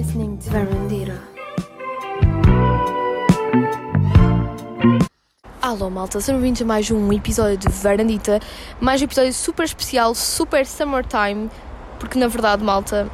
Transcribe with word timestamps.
listening 0.00 0.38
to 0.38 0.48
Verandira. 0.48 1.22
Alô 5.60 5.90
malta, 5.90 6.18
sejam 6.22 6.40
bem-vindos 6.40 6.62
a 6.62 6.64
mais 6.64 6.90
um 6.90 7.12
episódio 7.12 7.58
de 7.58 7.68
Verandita, 7.68 8.40
mais 8.80 9.02
um 9.02 9.04
episódio 9.04 9.34
super 9.34 9.64
especial, 9.64 10.14
super 10.14 10.64
summertime, 10.64 11.50
porque 11.98 12.18
na 12.18 12.28
verdade 12.28 12.64
malta, 12.64 13.10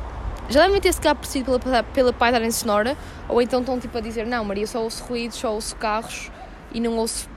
já 0.49 0.63
devem 0.63 0.81
ter 0.81 0.93
se 0.93 1.01
calhar 1.01 1.17
percebido 1.17 1.59
pela, 1.59 1.83
pela 1.83 2.13
paisagem 2.13 2.53
sonora, 2.53 2.97
ou 3.29 3.43
então 3.43 3.59
estão 3.63 3.81
tipo 3.81 3.99
a 3.99 4.01
dizer, 4.01 4.25
não 4.25 4.45
Maria, 4.45 4.69
só 4.69 4.81
ouço 4.81 5.03
ruídos, 5.03 5.39
só 5.39 5.53
ouço 5.53 5.75
carros 5.75 6.31
e 6.73 6.79
não 6.79 6.97
ouço 6.99 7.29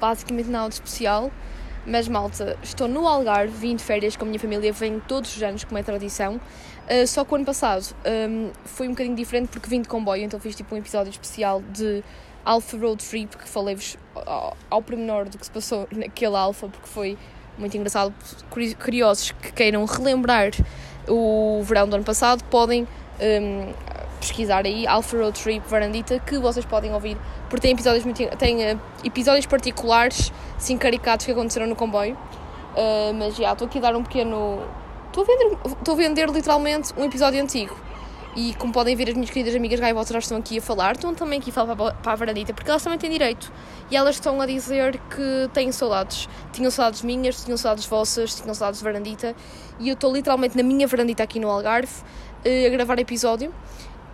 basicamente 0.00 0.48
nada 0.48 0.70
de 0.70 0.76
especial. 0.76 1.30
Mas 1.88 2.06
malta, 2.06 2.56
estou 2.62 2.86
no 2.86 3.08
Algarve, 3.08 3.52
vim 3.52 3.74
de 3.74 3.82
férias 3.82 4.14
com 4.14 4.24
a 4.24 4.28
minha 4.28 4.38
família, 4.38 4.70
venho 4.72 5.02
todos 5.08 5.34
os 5.34 5.42
anos, 5.42 5.64
como 5.64 5.78
é 5.78 5.82
tradição. 5.82 6.36
Uh, 6.36 7.06
só 7.06 7.24
que 7.24 7.32
o 7.32 7.36
ano 7.36 7.46
passado 7.46 7.94
um, 8.06 8.50
foi 8.64 8.86
um 8.88 8.90
bocadinho 8.90 9.16
diferente 9.16 9.48
porque 9.48 9.68
vim 9.68 9.80
de 9.80 9.88
comboio, 9.88 10.22
então 10.22 10.38
fiz 10.38 10.54
tipo 10.54 10.74
um 10.74 10.78
episódio 10.78 11.10
especial 11.10 11.62
de 11.72 12.04
Alpha 12.44 12.76
Road 12.76 13.02
Trip, 13.02 13.36
que 13.36 13.48
falei-vos 13.48 13.96
ao, 14.14 14.56
ao 14.68 14.82
pormenor 14.82 15.30
do 15.30 15.38
que 15.38 15.46
se 15.46 15.50
passou 15.50 15.88
naquele 15.92 16.36
Alpha, 16.36 16.68
porque 16.68 16.88
foi 16.88 17.16
muito 17.56 17.74
engraçado. 17.76 18.14
Curiosos 18.78 19.32
que 19.32 19.52
queiram 19.52 19.84
relembrar 19.86 20.50
o 21.08 21.62
verão 21.62 21.88
do 21.88 21.96
ano 21.96 22.04
passado, 22.04 22.44
podem 22.44 22.86
um, 23.20 23.72
pesquisar 24.18 24.66
aí 24.66 24.86
Alpha 24.86 25.16
Road 25.16 25.40
Trip 25.40 25.66
Varandita, 25.68 26.18
que 26.18 26.38
vocês 26.38 26.66
podem 26.66 26.92
ouvir, 26.92 27.16
porque 27.48 27.62
tem 27.62 27.72
episódios, 27.72 28.04
muito, 28.04 28.24
tem, 28.36 28.72
uh, 28.72 28.80
episódios 29.04 29.46
particulares, 29.46 30.32
sim, 30.58 30.76
caricatos 30.76 31.26
que 31.26 31.32
aconteceram 31.32 31.66
no 31.66 31.76
comboio. 31.76 32.16
Uh, 32.74 33.14
mas 33.14 33.36
já, 33.36 33.52
estou 33.52 33.66
aqui 33.66 33.78
a 33.78 33.80
dar 33.80 33.96
um 33.96 34.02
pequeno. 34.02 34.60
Estou 35.06 35.24
a, 35.24 35.26
vender, 35.26 35.58
estou 35.64 35.94
a 35.94 35.96
vender 35.96 36.28
literalmente 36.30 36.92
um 36.96 37.04
episódio 37.04 37.42
antigo. 37.42 37.74
E 38.36 38.54
como 38.54 38.72
podem 38.72 38.94
ver, 38.94 39.08
as 39.08 39.14
minhas 39.14 39.30
queridas 39.30 39.54
amigas 39.56 39.80
gaivotas 39.80 40.10
já 40.10 40.18
estão 40.18 40.38
aqui 40.38 40.58
a 40.58 40.62
falar, 40.62 40.92
estão 40.94 41.12
também 41.12 41.40
aqui 41.40 41.50
a 41.50 41.52
falar 41.52 41.74
para, 41.74 42.12
a 42.12 42.14
varandita, 42.14 42.54
porque 42.54 42.70
elas 42.70 42.82
também 42.82 42.96
têm 42.96 43.10
direito. 43.10 43.50
E 43.90 43.96
elas 43.96 44.14
estão 44.14 44.40
a 44.40 44.46
dizer 44.46 45.00
que 45.10 45.50
têm 45.52 45.72
saudades. 45.72 46.28
Tinham 46.52 46.70
saudades 46.70 47.02
minhas, 47.02 47.42
tinham 47.42 47.56
saudades 47.56 47.86
vossas, 47.86 48.36
tinham 48.36 48.54
saudades 48.54 48.78
de 48.78 48.84
varandita. 48.84 49.34
E 49.80 49.88
eu 49.88 49.94
estou 49.94 50.12
literalmente 50.12 50.56
na 50.56 50.62
minha 50.62 50.86
varandita 50.86 51.24
aqui 51.24 51.40
no 51.40 51.48
Algarve 51.48 51.92
uh, 52.44 52.66
a 52.66 52.68
gravar 52.70 52.98
episódio. 53.00 53.52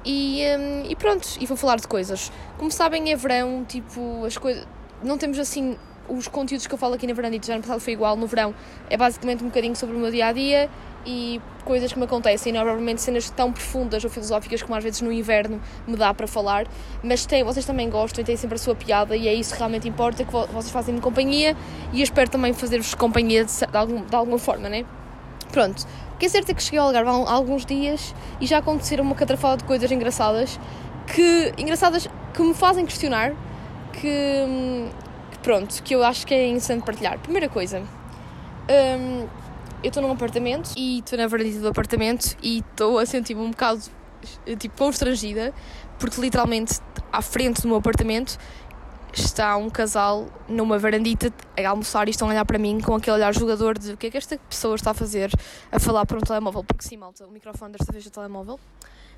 E, 0.04 0.42
um, 0.58 0.90
e 0.90 0.94
pronto, 0.96 1.28
e 1.40 1.46
vou 1.46 1.56
falar 1.56 1.76
de 1.76 1.88
coisas. 1.88 2.30
Como 2.58 2.70
sabem, 2.70 3.10
é 3.10 3.16
verão, 3.16 3.64
tipo, 3.66 4.24
as 4.24 4.36
coisas. 4.36 4.66
Não 5.02 5.16
temos 5.16 5.38
assim. 5.38 5.76
Os 6.06 6.28
conteúdos 6.28 6.66
que 6.66 6.74
eu 6.74 6.78
falo 6.78 6.94
aqui 6.94 7.06
na 7.06 7.14
Verandita, 7.14 7.46
já 7.46 7.56
no 7.56 7.62
passado 7.62 7.80
foi 7.80 7.94
igual, 7.94 8.14
no 8.14 8.26
verão 8.26 8.54
é 8.90 8.96
basicamente 8.96 9.42
um 9.42 9.46
bocadinho 9.46 9.74
sobre 9.74 9.96
o 9.96 9.98
meu 9.98 10.10
dia 10.10 10.26
a 10.26 10.32
dia 10.32 10.68
e 11.06 11.40
coisas 11.64 11.92
que 11.92 11.98
me 11.98 12.04
acontecem, 12.04 12.52
não 12.52 12.60
é 12.60 12.62
provavelmente 12.62 13.00
cenas 13.00 13.30
tão 13.30 13.52
profundas 13.52 14.04
ou 14.04 14.10
filosóficas 14.10 14.62
como 14.62 14.74
às 14.74 14.84
vezes 14.84 15.00
no 15.00 15.10
inverno 15.10 15.60
me 15.86 15.96
dá 15.96 16.12
para 16.12 16.26
falar, 16.26 16.66
mas 17.02 17.24
tem, 17.24 17.42
vocês 17.42 17.64
também 17.64 17.88
gostam 17.88 18.22
e 18.22 18.24
têm 18.24 18.36
sempre 18.36 18.56
a 18.56 18.58
sua 18.58 18.74
piada 18.74 19.16
e 19.16 19.26
é 19.28 19.34
isso 19.34 19.52
que 19.52 19.58
realmente 19.58 19.88
importa, 19.88 20.24
que 20.24 20.30
vocês 20.30 20.70
fazem-me 20.70 21.00
companhia 21.00 21.56
e 21.92 22.00
eu 22.00 22.04
espero 22.04 22.30
também 22.30 22.52
fazer-vos 22.52 22.94
companhia 22.94 23.44
de, 23.44 23.52
de, 23.52 23.76
algum, 23.76 24.04
de 24.04 24.14
alguma 24.14 24.38
forma, 24.38 24.68
né? 24.68 24.84
Pronto, 25.52 25.86
que 26.24 26.26
é 26.26 26.30
certo 26.30 26.48
é 26.48 26.54
que 26.54 26.62
cheguei 26.62 26.78
ao 26.78 26.86
Algarve 26.86 27.10
há 27.10 27.32
alguns 27.32 27.66
dias 27.66 28.14
e 28.40 28.46
já 28.46 28.56
aconteceram 28.56 29.04
uma 29.04 29.14
catrafada 29.14 29.58
de 29.58 29.64
coisas 29.64 29.92
engraçadas 29.92 30.58
que, 31.06 31.52
engraçadas 31.58 32.08
que 32.32 32.42
me 32.42 32.54
fazem 32.54 32.86
questionar 32.86 33.32
que, 33.92 34.88
que 35.30 35.38
pronto, 35.42 35.82
que 35.82 35.94
eu 35.94 36.02
acho 36.02 36.26
que 36.26 36.32
é 36.32 36.46
interessante 36.46 36.82
partilhar. 36.82 37.18
Primeira 37.18 37.46
coisa, 37.46 37.80
hum, 37.80 39.28
eu 39.82 39.88
estou 39.88 40.02
num 40.02 40.12
apartamento 40.12 40.70
e 40.78 41.00
estou 41.00 41.18
na 41.18 41.26
varanda 41.26 41.60
do 41.60 41.68
apartamento 41.68 42.38
e 42.42 42.60
estou 42.60 42.98
a 42.98 43.04
sentir-me 43.04 43.42
um 43.42 43.50
bocado 43.50 43.82
tipo 44.58 44.78
constrangida 44.78 45.52
porque 45.98 46.18
literalmente 46.22 46.80
à 47.12 47.20
frente 47.20 47.60
do 47.60 47.68
meu 47.68 47.76
apartamento 47.76 48.38
está 49.20 49.56
um 49.56 49.70
casal 49.70 50.26
numa 50.48 50.78
varandita 50.78 51.32
a 51.56 51.68
almoçar 51.68 52.08
e 52.08 52.10
estão 52.10 52.28
a 52.28 52.30
olhar 52.30 52.44
para 52.44 52.58
mim 52.58 52.80
com 52.80 52.94
aquele 52.94 53.16
olhar 53.16 53.34
jogador 53.34 53.78
de 53.78 53.92
o 53.92 53.96
que 53.96 54.06
é 54.06 54.10
que 54.10 54.16
esta 54.16 54.36
pessoa 54.36 54.74
está 54.74 54.90
a 54.90 54.94
fazer 54.94 55.30
a 55.70 55.78
falar 55.78 56.06
por 56.06 56.16
um 56.18 56.20
telemóvel, 56.20 56.64
porque 56.64 56.84
sim, 56.86 56.96
malta, 56.96 57.26
o 57.26 57.30
microfone 57.30 57.72
desta 57.72 57.92
vez 57.92 58.06
é 58.06 58.10
telemóvel, 58.10 58.58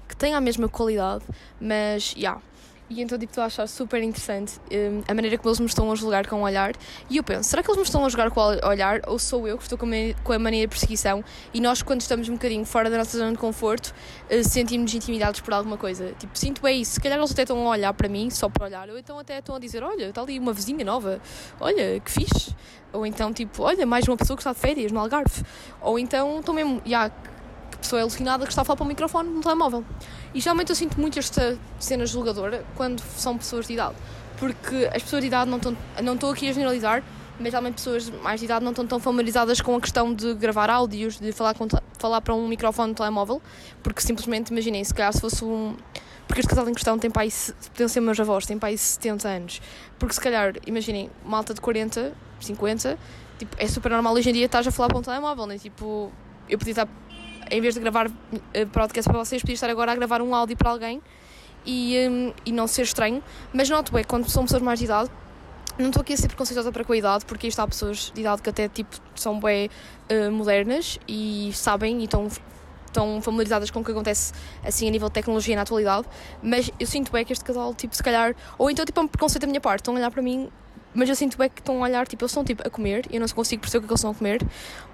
que 0.09 0.17
tem 0.17 0.35
a 0.35 0.41
mesma 0.41 0.69
qualidade, 0.69 1.25
mas, 1.61 2.11
já, 2.11 2.19
yeah, 2.19 2.43
e 2.89 3.03
então, 3.03 3.19
tipo, 3.19 3.31
estou 3.31 3.43
a 3.43 3.47
achar 3.47 3.67
super 3.67 4.01
interessante 4.01 4.61
um, 4.71 5.03
a 5.09 5.15
maneira 5.15 5.37
como 5.37 5.49
eles 5.49 5.59
me 5.59 5.67
estão 5.67 5.91
a 5.91 5.95
julgar 5.97 6.27
com 6.29 6.37
o 6.37 6.43
olhar. 6.43 6.73
E 7.11 7.17
eu 7.17 7.25
penso, 7.25 7.49
será 7.49 7.63
que 7.63 7.69
eles 7.69 7.79
me 7.79 7.85
estão 7.85 8.05
a 8.05 8.09
julgar 8.09 8.31
com 8.31 8.41
o 8.41 8.69
olhar 8.69 9.01
ou 9.09 9.19
sou 9.19 9.47
eu 9.49 9.57
que 9.59 9.65
estou 9.65 9.77
com 9.77 9.87
a, 9.87 10.23
com 10.23 10.33
a 10.33 10.39
mania 10.39 10.63
de 10.63 10.69
perseguição? 10.69 11.25
E 11.53 11.61
nós, 11.61 11.83
quando 11.83 12.01
estamos 12.01 12.29
um 12.29 12.35
bocadinho 12.35 12.65
fora 12.65 12.89
da 12.89 12.99
nossa 12.99 13.19
zona 13.19 13.33
de 13.33 13.39
conforto, 13.39 13.93
uh, 14.31 14.45
sentimos 14.49 14.95
intimidados 14.95 15.41
por 15.41 15.53
alguma 15.53 15.77
coisa. 15.77 16.13
Tipo, 16.19 16.39
sinto 16.39 16.65
é 16.67 16.73
isso. 16.73 16.93
Se 16.93 17.01
calhar 17.01 17.19
eles 17.19 17.33
até 17.33 17.43
estão 17.43 17.67
a 17.67 17.71
olhar 17.71 17.93
para 17.93 18.09
mim, 18.09 18.31
só 18.31 18.49
para 18.49 18.67
olhar, 18.67 18.89
ou 18.89 18.99
então 18.99 19.19
até 19.19 19.39
estão 19.39 19.57
a 19.57 19.59
dizer: 19.59 19.83
Olha, 19.83 20.05
está 20.05 20.21
ali 20.21 20.39
uma 20.39 20.53
vizinha 20.53 20.85
nova, 20.85 21.21
olha, 21.61 21.99
que 21.99 22.11
fixe. 22.11 22.55
Ou 22.93 23.05
então, 23.05 23.33
tipo, 23.33 23.65
olha, 23.65 23.85
mais 23.85 24.07
uma 24.07 24.17
pessoa 24.17 24.37
que 24.37 24.41
está 24.41 24.53
de 24.53 24.59
férias 24.61 24.93
no 24.93 25.01
Algarve. 25.01 25.43
Ou 25.83 25.99
então, 25.99 26.39
estão 26.39 26.55
mesmo, 26.55 26.81
já, 26.85 27.05
yeah, 27.05 27.15
pessoa 27.87 28.03
alucinada 28.03 28.45
que 28.45 28.53
está 28.53 28.63
a 28.63 28.65
falar 28.65 28.77
para 28.77 28.85
o 28.85 28.89
microfone 28.89 29.31
no 29.31 29.41
telemóvel. 29.41 29.85
E 30.35 30.41
geralmente 30.41 30.71
eu 30.71 30.77
sinto 30.77 31.01
muito 31.01 31.19
esta 31.19 31.57
cena 31.79 32.05
julgadora 32.05 32.65
quando 32.75 33.01
são 33.17 33.39
pessoas 33.39 33.67
de 33.67 33.75
idade, 33.75 33.95
porque 34.39 34.91
as 34.93 35.03
pessoas 35.03 35.23
de 35.23 35.29
idade 35.29 35.49
não 35.49 35.57
estão, 35.57 35.77
não 36.03 36.15
estou 36.15 36.31
aqui 36.31 36.49
a 36.49 36.53
generalizar, 36.53 37.03
mas 37.39 37.53
realmente 37.53 37.75
pessoas 37.75 38.11
mais 38.11 38.41
de 38.41 38.47
idade 38.47 38.65
não 38.65 38.73
estão 38.73 38.87
tão 38.87 38.99
familiarizadas 38.99 39.61
com 39.61 39.77
a 39.77 39.81
questão 39.81 40.13
de 40.13 40.35
gravar 40.35 40.69
áudios, 40.69 41.19
de 41.19 41.33
falar, 41.33 41.55
com, 41.55 41.69
falar 41.99 42.21
para 42.21 42.35
um 42.35 42.49
microfone 42.49 42.89
no 42.89 42.95
telemóvel, 42.95 43.41
porque 43.83 44.01
simplesmente 44.01 44.51
imaginem, 44.51 44.83
se 44.83 44.93
calhar 44.93 45.13
se 45.13 45.21
fosse 45.21 45.45
um. 45.45 45.77
Porque 46.27 46.41
este 46.41 46.49
casal 46.49 46.69
em 46.69 46.75
questão 46.75 46.99
tem 46.99 47.09
pai, 47.09 47.29
podiam 47.69 47.89
ser 47.89 48.01
meus 48.01 48.19
avós, 48.19 48.47
tem 48.47 48.59
pai 48.59 48.77
70 48.77 49.29
anos. 49.29 49.63
Porque 49.97 50.13
se 50.13 50.21
calhar, 50.21 50.55
imaginem, 50.67 51.09
malta 51.25 51.55
de 51.55 51.61
40, 51.61 52.13
50, 52.41 52.99
tipo, 53.39 53.57
é 53.57 53.69
super 53.69 53.93
normal 53.93 54.13
hoje 54.13 54.31
em 54.31 54.33
dia 54.33 54.47
estás 54.47 54.67
a 54.67 54.73
falar 54.73 54.89
para 54.89 54.99
um 54.99 55.03
telemóvel, 55.03 55.47
né? 55.47 55.57
Tipo, 55.57 56.11
eu 56.49 56.59
podia 56.59 56.73
estar 56.73 56.89
em 57.51 57.61
vez 57.61 57.75
de 57.75 57.81
gravar 57.81 58.09
uh, 58.09 58.13
podcast 58.73 59.11
para 59.11 59.19
vocês, 59.25 59.43
podia 59.43 59.55
estar 59.55 59.71
agora 59.71 59.93
a 59.93 59.95
gravar 59.95 60.23
um 60.23 60.35
áudio 60.35 60.57
para 60.57 60.71
alguém 60.71 61.03
e, 61.65 61.97
um, 62.09 62.33
e 62.45 62.53
não 62.53 62.67
ser 62.67 62.83
estranho. 62.83 63.23
Mas 63.53 63.69
noto 63.69 63.97
é 63.97 64.05
quando 64.05 64.29
são 64.29 64.45
pessoas 64.45 64.63
mais 64.63 64.79
de 64.79 64.85
idade, 64.85 65.11
não 65.79 65.89
estou 65.89 66.01
aqui 66.01 66.15
a 66.15 66.17
ser 66.17 66.29
preconceituosa 66.29 66.73
para 66.73 66.85
com 66.85 66.93
a 66.93 66.97
idade, 66.97 67.25
porque 67.27 67.47
isto 67.47 67.61
há 67.61 67.67
pessoas 67.67 68.11
de 68.15 68.21
idade 68.21 68.41
que 68.41 68.49
até 68.49 68.69
tipo, 68.69 68.97
são 69.15 69.39
bem 69.39 69.69
uh, 70.11 70.31
modernas 70.31 70.99
e 71.07 71.51
sabem 71.53 72.01
e 72.01 72.05
estão, 72.05 72.29
estão 72.87 73.21
familiarizadas 73.21 73.71
com 73.71 73.81
o 73.81 73.85
que 73.85 73.91
acontece 73.91 74.33
assim 74.65 74.89
a 74.89 74.91
nível 74.91 75.09
de 75.09 75.15
tecnologia 75.15 75.55
na 75.55 75.63
atualidade, 75.63 76.07
mas 76.43 76.71
eu 76.81 76.87
sinto 76.87 77.13
bem 77.13 77.25
que 77.25 77.33
este 77.33 77.45
casal, 77.45 77.75
tipo, 77.75 77.95
se 77.95 78.03
calhar, 78.03 78.35
ou 78.57 78.71
então 78.71 78.85
tipo 78.85 78.99
é 78.99 79.03
um 79.03 79.09
preconceito 79.09 79.43
da 79.43 79.49
minha 79.49 79.61
parte, 79.61 79.81
estão 79.81 79.95
a 79.95 79.99
olhar 79.99 80.11
para 80.11 80.23
mim 80.23 80.49
mas 80.97 81.09
eu 81.09 81.15
sinto 81.15 81.37
bem 81.37 81.49
que 81.49 81.61
estão 81.61 81.79
a 81.79 81.87
olhar, 81.87 82.07
tipo, 82.07 82.25
eles 82.25 82.31
estão 82.31 82.45
tipo, 82.45 82.67
a 82.67 82.71
comer 82.71 83.07
eu 83.11 83.21
não 83.21 83.29
consigo 83.29 83.61
perceber 83.61 83.79
o 83.79 83.81
que, 83.83 83.87
é 83.87 83.89
que 83.89 83.93
eles 83.93 84.01
estão 84.01 84.11
a 84.11 84.15
comer. 84.15 84.47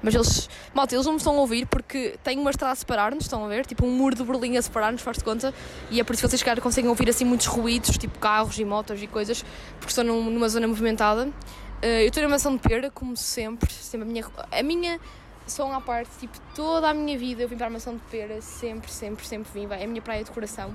Mas 0.03 0.15
eles, 0.15 0.51
malta, 0.75 0.95
eles 0.95 1.07
não 1.07 1.13
me 1.13 1.19
estão 1.19 1.37
a 1.37 1.41
ouvir 1.41 1.67
porque 1.67 2.19
tem 2.23 2.39
uma 2.39 2.51
estrada 2.51 2.73
a 2.73 2.77
separar-nos, 2.77 3.25
estão 3.25 3.45
a 3.45 3.49
ver? 3.49 3.65
Tipo, 3.65 3.87
um 3.87 3.91
muro 3.91 4.15
de 4.15 4.25
Berlim 4.25 4.57
a 4.57 4.63
separar-nos, 4.63 5.03
faz-te 5.03 5.25
conta. 5.25 5.55
E 5.91 6.01
é 6.01 6.05
por 6.05 6.13
isso 6.13 6.23
que 6.23 6.29
vocês, 6.29 6.43
cara, 6.43 6.61
conseguem 6.61 6.91
ouvir 6.91 7.09
assim 7.09 7.25
muitos 7.25 7.47
ruídos, 7.47 7.97
tipo 7.97 8.19
carros 8.19 8.59
e 8.59 8.65
motos 8.65 9.03
e 9.03 9.07
coisas, 9.07 9.45
porque 9.79 9.89
estão 9.89 10.05
numa 10.05 10.49
zona 10.49 10.67
movimentada. 10.67 11.27
Uh, 11.27 11.87
eu 12.03 12.09
estou 12.09 12.23
na 12.23 12.29
mansão 12.29 12.55
de 12.55 12.63
pera, 12.63 12.91
como 12.91 13.17
sempre, 13.17 13.73
sempre 13.73 14.09
a 14.09 14.13
minha. 14.13 14.25
A 14.51 14.63
minha 14.63 15.01
som 15.47 15.73
à 15.73 15.81
parte, 15.81 16.11
tipo, 16.21 16.39
toda 16.55 16.89
a 16.89 16.95
minha 16.95 17.19
vida 17.19 17.43
eu 17.43 17.49
vim 17.49 17.57
para 17.57 17.67
a 17.67 17.71
mansão 17.71 17.95
de 17.95 18.03
pera, 18.11 18.41
sempre, 18.41 18.91
sempre, 18.91 19.27
sempre 19.27 19.51
vim, 19.53 19.67
vai, 19.67 19.81
é 19.81 19.85
a 19.85 19.89
minha 19.89 20.03
praia 20.03 20.23
de 20.23 20.31
coração. 20.31 20.75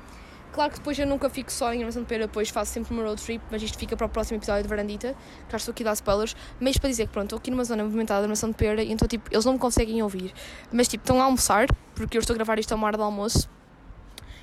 Claro 0.58 0.72
que 0.72 0.80
depois 0.80 0.98
eu 0.98 1.06
nunca 1.06 1.30
fico 1.30 1.52
só 1.52 1.72
em 1.72 1.82
Armação 1.82 2.02
de 2.02 2.08
Pera, 2.08 2.26
depois 2.26 2.50
faço 2.50 2.72
sempre 2.72 2.92
uma 2.92 3.04
road 3.04 3.22
trip, 3.22 3.44
mas 3.52 3.62
isto 3.62 3.78
fica 3.78 3.96
para 3.96 4.08
o 4.08 4.10
próximo 4.10 4.40
episódio 4.40 4.64
de 4.64 4.68
Varandita, 4.68 5.14
que 5.46 5.52
já 5.52 5.58
estou 5.58 5.72
aqui 5.72 5.84
a 5.84 5.86
dar 5.86 5.94
spoilers. 5.94 6.36
Mas 6.60 6.80
para 6.80 6.90
dizer 6.90 7.06
que 7.06 7.14
pronto, 7.14 7.26
estou 7.26 7.38
aqui 7.38 7.52
numa 7.52 7.64
zona 7.64 7.84
movimentada 7.84 8.22
de 8.22 8.24
Armação 8.24 8.50
de 8.50 8.56
Pera, 8.56 8.82
então 8.82 9.08
tipo, 9.08 9.30
eles 9.32 9.46
não 9.46 9.54
me 9.54 9.60
conseguem 9.60 10.02
ouvir. 10.02 10.34
Mas 10.72 10.88
tipo, 10.88 11.04
estão 11.04 11.22
a 11.22 11.26
almoçar, 11.26 11.68
porque 11.94 12.18
eu 12.18 12.22
estou 12.22 12.34
a 12.34 12.38
gravar 12.38 12.58
isto 12.58 12.72
a 12.72 12.76
uma 12.76 12.88
hora 12.88 12.98
de 12.98 13.04
almoço, 13.04 13.48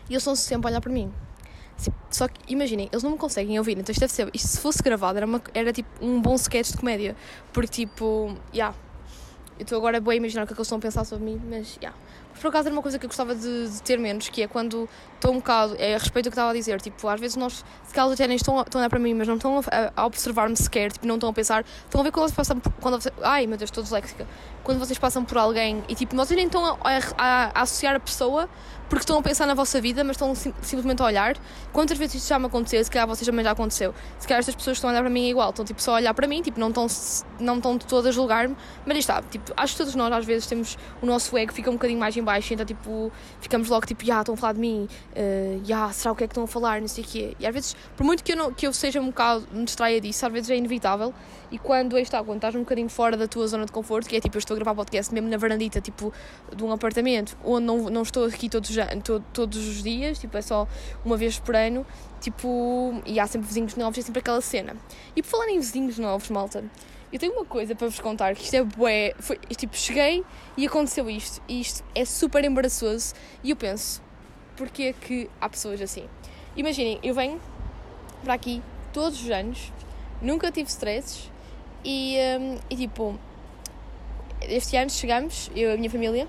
e 0.09 0.13
eles 0.13 0.23
estão 0.23 0.37
sempre 0.37 0.69
a 0.69 0.71
olhar 0.71 0.81
para 0.81 0.93
mim. 0.93 1.13
Só 2.09 2.29
que 2.29 2.41
imaginem, 2.47 2.89
eles 2.93 3.03
não 3.03 3.11
me 3.11 3.19
conseguem 3.19 3.59
ouvir, 3.59 3.77
então 3.77 3.91
isto 3.91 3.99
deve 3.99 4.13
ser. 4.13 4.31
Isto 4.33 4.47
se 4.51 4.61
fosse 4.61 4.81
gravado 4.85 5.17
era, 5.17 5.27
uma, 5.27 5.43
era 5.53 5.73
tipo 5.73 5.89
um 6.01 6.23
bom 6.23 6.37
sketch 6.37 6.71
de 6.71 6.77
comédia. 6.77 7.17
Porque 7.53 7.87
tipo, 7.87 8.37
já. 8.53 8.67
Yeah, 8.67 8.77
eu 9.59 9.63
estou 9.63 9.79
agora 9.79 10.01
bem 10.01 10.13
a 10.13 10.17
imaginar 10.19 10.45
o 10.45 10.47
que 10.47 10.53
é 10.53 10.55
que 10.55 10.61
eles 10.61 10.69
estão 10.69 10.79
a 10.79 10.81
pensar 10.81 11.05
sobre 11.05 11.25
mim, 11.25 11.43
mas 11.51 11.75
já. 11.75 11.89
Yeah 11.89 11.99
por 12.41 12.49
acaso 12.49 12.69
era 12.69 12.75
uma 12.75 12.83
coisa 12.83 12.99
que 12.99 13.07
eu 13.07 13.09
gostava 13.09 13.35
de, 13.35 13.69
de, 13.69 13.83
ter 13.83 13.99
menos, 13.99 14.29
que 14.29 14.43
é 14.43 14.49
quando 14.49 14.89
estou 15.15 15.33
um 15.33 15.37
bocado, 15.37 15.77
é 15.79 15.95
a 15.95 15.99
respeito 15.99 16.27
do 16.27 16.31
que 16.31 16.35
estava 16.35 16.51
a 16.51 16.55
dizer, 16.55 16.81
tipo, 16.81 17.09
às 17.09 17.21
vezes 17.21 17.37
nós, 17.37 17.65
se 17.85 17.95
calhar 17.95 18.13
até 18.13 18.27
nem 18.27 18.37
estão, 18.37 18.61
estão 18.61 18.81
a 18.81 18.83
olhar 18.83 18.91
para 18.91 18.99
mim, 18.99 19.15
mas 19.15 19.27
não 19.27 19.37
estão 19.37 19.59
a, 19.59 19.93
a 19.97 20.07
observar-me 20.07 20.57
sequer, 20.57 20.93
tipo, 20.93 21.07
não 21.07 21.15
estão 21.15 21.31
a 21.31 21.33
pensar, 21.33 21.65
estão 21.85 22.01
a 22.01 22.05
ver 22.05 22.11
quando 22.11 22.25
eles 22.25 22.35
passam, 22.35 22.61
quando 22.81 22.99
ai 23.23 23.47
meu 23.47 23.57
Deus, 23.57 23.71
estou 23.71 23.83
disléxica, 23.83 24.27
quando 24.63 24.79
vocês 24.79 24.99
passam 24.99 25.25
por 25.25 25.39
alguém 25.39 25.83
e 25.89 25.95
tipo, 25.95 26.15
vocês 26.17 26.37
nem 26.37 26.47
estão 26.47 26.65
a, 26.65 26.77
a, 27.17 27.51
a 27.55 27.63
associar 27.63 27.95
a 27.95 28.01
pessoa 28.01 28.49
porque 28.89 29.03
estão 29.03 29.19
a 29.19 29.23
pensar 29.23 29.47
na 29.47 29.55
vossa 29.55 29.81
vida, 29.81 30.05
mas 30.05 30.15
estão 30.15 30.35
sim, 30.35 30.53
simplesmente 30.61 31.01
a 31.03 31.07
olhar. 31.07 31.37
Quantas 31.73 31.97
vezes 31.97 32.17
isto 32.17 32.29
já 32.29 32.39
me 32.39 32.47
aconteceu? 32.47 32.85
Se 32.85 32.91
calhar 32.91 33.07
vocês 33.07 33.27
também 33.27 33.45
já 33.45 33.51
aconteceu. 33.51 33.95
Se 34.19 34.27
calhar 34.27 34.41
estas 34.41 34.55
pessoas 34.55 34.77
estão 34.77 34.91
a 34.91 34.93
olhar 34.93 35.03
para 35.03 35.11
mim 35.11 35.29
igual, 35.29 35.51
estão 35.51 35.65
tipo 35.65 35.81
só 35.81 35.93
a 35.93 35.95
olhar 35.95 36.15
para 36.15 36.27
mim, 36.27 36.43
tipo, 36.43 36.61
não 36.61 36.69
estão, 36.69 36.87
não 37.41 37.57
estão 37.57 37.79
todas 37.79 38.07
a 38.07 38.13
julgar-me, 38.13 38.57
mas 38.87 38.99
está, 38.99 39.23
tipo, 39.23 39.53
acho 39.57 39.73
que 39.73 39.79
todos 39.79 39.95
nós 39.95 40.13
às 40.13 40.25
vezes 40.25 40.47
temos 40.47 40.79
o 41.01 41.07
nosso 41.07 41.37
ego 41.37 41.53
fica 41.53 41.71
um 41.71 41.75
bocadinho 41.75 41.99
mais 41.99 42.17
em 42.25 42.27
baixo, 42.27 42.55
então 42.55 42.65
tipo, 42.65 43.13
ficamos 43.41 43.69
logo 43.69 43.87
tipo, 43.87 44.05
já, 44.05 44.21
estão 44.21 44.35
a 44.35 44.39
falar 44.39 44.55
de 44.55 44.61
mim, 44.61 44.89
uh, 45.13 45.93
será 45.93 46.13
o 46.13 46.17
que 46.17 46.25
é 46.25 46.27
que 46.27 46.33
estão 46.33 46.45
a 46.45 46.47
falar, 46.47 46.81
não 46.81 46.89
sei 46.89 47.05
o 47.05 47.07
quê. 47.07 47.37
E 47.39 47.47
às 47.47 47.53
vezes, 47.53 47.77
por 47.97 48.05
muito 48.05 48.25
que 48.25 48.33
eu, 48.33 48.37
não, 48.37 48.53
que 48.53 48.67
eu 48.67 48.73
seja 48.73 49.01
um 49.01 49.07
bocado, 49.07 49.47
me 49.53 49.65
distraia 49.65 50.01
disso, 50.01 50.25
às 50.25 50.33
vezes 50.33 50.51
é 50.51 50.57
inevitável. 50.57 51.13
E 51.51 51.59
quando, 51.59 51.97
está, 51.99 52.25
quando 52.25 52.39
estás 52.39 52.55
um 52.55 52.61
bocadinho 52.61 52.89
fora 52.89 53.17
da 53.17 53.29
tua 53.29 53.47
zona 53.47 53.67
de 53.67 53.71
conforto, 53.71 54.09
que 54.09 54.17
é 54.17 54.21
tipo, 54.21 54.37
eu 54.37 54.41
estou 54.41 54.55
a 54.55 54.59
gravar 54.59 54.75
podcast 54.75 55.13
mesmo 55.13 55.29
na 55.29 55.37
varandita, 55.37 55.81
tipo, 55.81 56.13
de 56.55 56.65
um 56.65 56.73
apartamento, 56.73 57.37
onde 57.45 57.67
não, 57.67 57.79
não 57.91 58.03
estou 58.03 58.25
aqui 58.25 58.49
todos, 58.49 58.71
todos 59.33 59.69
os 59.69 59.83
dias, 59.83 60.19
tipo, 60.19 60.37
é 60.37 60.43
só 60.43 60.67
uma 61.05 61.17
vez 61.17 61.39
por 61.39 61.55
ano, 61.55 61.87
tipo, 62.21 63.01
e 63.07 63.21
há 63.21 63.27
sempre 63.27 63.47
vizinhos 63.47 63.77
novos, 63.77 63.99
é 63.99 64.03
sempre 64.03 64.21
aquela 64.21 64.41
cena. 64.41 64.77
E 65.15 65.23
por 65.23 65.29
falar 65.29 65.49
em 65.51 65.59
vizinhos 65.59 65.99
novos, 65.99 66.29
malta, 66.31 66.65
eu 67.15 67.21
tenho 67.21 67.33
uma 67.33 67.45
coisa 67.45 67.77
para 67.77 67.87
vos 67.87 68.01
contar, 68.01 68.35
que 68.35 68.43
isto 68.43 68.55
é 68.55 68.65
bué, 68.65 69.15
foi, 69.21 69.39
tipo, 69.57 69.77
cheguei 69.77 70.25
e 70.57 70.67
aconteceu 70.67 71.09
isto, 71.09 71.41
e 71.49 71.61
isto 71.61 71.85
é 71.95 72.05
super 72.05 72.45
embaraçoso, 72.45 73.15
e 73.41 73.51
eu 73.51 73.57
penso, 73.57 74.03
porquê 74.57 74.93
que 74.93 75.31
há 75.41 75.49
pessoas 75.49 75.81
assim? 75.81 76.09
Imaginem, 76.57 76.99
eu 77.05 77.15
venho 77.15 77.41
para 78.25 78.35
aqui 78.35 78.61
todos 78.93 79.23
os 79.23 79.31
anos, 79.31 79.73
nunca 80.21 80.51
tive 80.51 80.69
stresses, 80.69 81.31
e, 81.85 82.17
um, 82.41 82.59
e 82.69 82.77
tipo, 82.77 83.17
este 84.43 84.77
ano 84.77 84.91
chegamos, 84.91 85.53
eu 85.55 85.71
e 85.71 85.75
a 85.75 85.77
minha 85.77 85.91
família, 85.91 86.27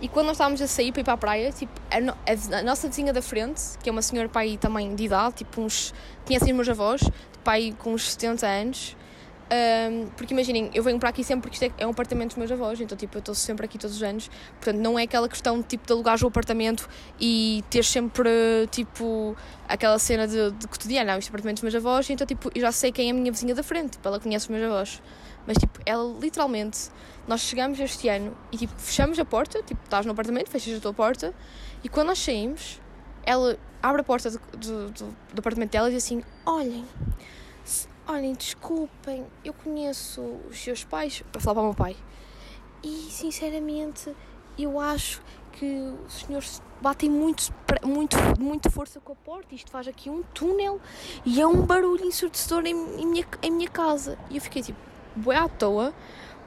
e 0.00 0.08
quando 0.08 0.28
nós 0.28 0.36
estávamos 0.36 0.62
a 0.62 0.66
sair 0.66 0.90
para 0.90 1.02
ir 1.02 1.04
para 1.04 1.12
a 1.12 1.18
praia, 1.18 1.52
tipo, 1.52 1.78
a, 1.90 2.00
no, 2.00 2.12
a, 2.12 2.58
a 2.60 2.62
nossa 2.62 2.88
vizinha 2.88 3.12
da 3.12 3.20
frente, 3.20 3.60
que 3.82 3.90
é 3.90 3.92
uma 3.92 4.00
senhora 4.00 4.30
pai 4.30 4.56
também 4.58 4.94
de 4.94 5.04
idade, 5.04 5.34
tipo 5.34 5.60
uns. 5.60 5.92
conhecem 6.24 6.48
os 6.48 6.56
meus 6.56 6.68
avós, 6.70 7.02
pai 7.44 7.74
com 7.78 7.92
uns 7.92 8.12
70 8.12 8.46
anos. 8.46 8.96
Um, 9.44 10.06
porque 10.16 10.32
imaginem, 10.32 10.70
eu 10.72 10.82
venho 10.82 10.98
para 10.98 11.10
aqui 11.10 11.22
sempre 11.22 11.42
porque 11.50 11.64
isto 11.64 11.74
é, 11.78 11.82
é 11.82 11.86
um 11.86 11.90
apartamento 11.90 12.28
dos 12.28 12.38
meus 12.38 12.50
avós, 12.50 12.80
então 12.80 12.96
tipo, 12.96 13.16
eu 13.16 13.18
estou 13.18 13.34
sempre 13.34 13.66
aqui 13.66 13.78
todos 13.78 13.96
os 13.96 14.02
anos. 14.02 14.30
Portanto, 14.54 14.78
não 14.78 14.98
é 14.98 15.02
aquela 15.02 15.28
questão 15.28 15.62
tipo, 15.62 15.86
de 15.86 15.92
alugar 15.92 16.22
o 16.22 16.26
apartamento 16.26 16.88
e 17.20 17.62
ter 17.68 17.84
sempre 17.84 18.28
tipo 18.70 19.36
aquela 19.68 19.98
cena 19.98 20.26
de, 20.26 20.50
de 20.52 20.66
cotidiano. 20.66 21.10
Não, 21.10 21.18
isto 21.18 21.28
é 21.28 21.30
apartamento 21.30 21.56
dos 21.56 21.62
meus 21.62 21.74
avós, 21.74 22.08
então 22.08 22.26
tipo, 22.26 22.50
eu 22.54 22.60
já 22.60 22.72
sei 22.72 22.90
quem 22.90 23.08
é 23.08 23.10
a 23.10 23.14
minha 23.14 23.30
vizinha 23.30 23.54
da 23.54 23.62
frente, 23.62 23.92
tipo, 23.92 24.08
ela 24.08 24.18
conhece 24.18 24.46
os 24.46 24.50
meus 24.50 24.64
avós. 24.64 25.02
Mas 25.46 25.58
tipo, 25.58 25.78
ela 25.84 26.18
literalmente, 26.18 26.88
nós 27.28 27.42
chegamos 27.42 27.78
este 27.78 28.08
ano 28.08 28.34
e 28.50 28.56
tipo, 28.56 28.72
fechamos 28.78 29.18
a 29.18 29.24
porta, 29.26 29.62
tipo, 29.62 29.82
estás 29.84 30.06
no 30.06 30.12
apartamento, 30.12 30.48
fechas 30.48 30.78
a 30.78 30.80
tua 30.80 30.94
porta 30.94 31.34
e 31.82 31.88
quando 31.88 32.08
nós 32.08 32.18
saímos, 32.18 32.80
ela 33.26 33.58
abre 33.82 34.00
a 34.00 34.04
porta 34.04 34.30
do, 34.30 34.38
do, 34.56 34.90
do, 34.90 35.16
do 35.34 35.38
apartamento 35.38 35.70
dela 35.70 35.88
e 35.90 35.94
diz 35.94 36.02
assim: 36.02 36.22
Olhem, 36.46 36.86
olhem, 38.06 38.34
desculpem, 38.34 39.26
eu 39.44 39.52
conheço 39.52 40.20
os 40.48 40.58
seus 40.58 40.84
pais, 40.84 41.22
para 41.32 41.40
falar 41.40 41.54
para 41.54 41.62
o 41.62 41.66
meu 41.66 41.74
pai, 41.74 41.96
e 42.82 43.08
sinceramente 43.10 44.14
eu 44.58 44.78
acho 44.78 45.22
que 45.52 45.94
os 46.06 46.20
senhores 46.20 46.62
batem 46.80 47.08
muito, 47.08 47.52
muito, 47.84 48.16
muito 48.38 48.70
força 48.70 49.00
com 49.00 49.12
a 49.12 49.16
porta. 49.16 49.54
Isto 49.54 49.70
faz 49.70 49.88
aqui 49.88 50.10
um 50.10 50.22
túnel 50.22 50.80
e 51.24 51.40
é 51.40 51.46
um 51.46 51.62
barulho 51.62 52.04
ensurdecedor 52.04 52.66
em, 52.66 52.74
em, 53.00 53.06
minha, 53.06 53.26
em 53.42 53.50
minha 53.50 53.68
casa. 53.68 54.18
E 54.30 54.36
eu 54.36 54.42
fiquei 54.42 54.62
tipo, 54.62 54.78
bué 55.16 55.36
à 55.36 55.48
toa, 55.48 55.94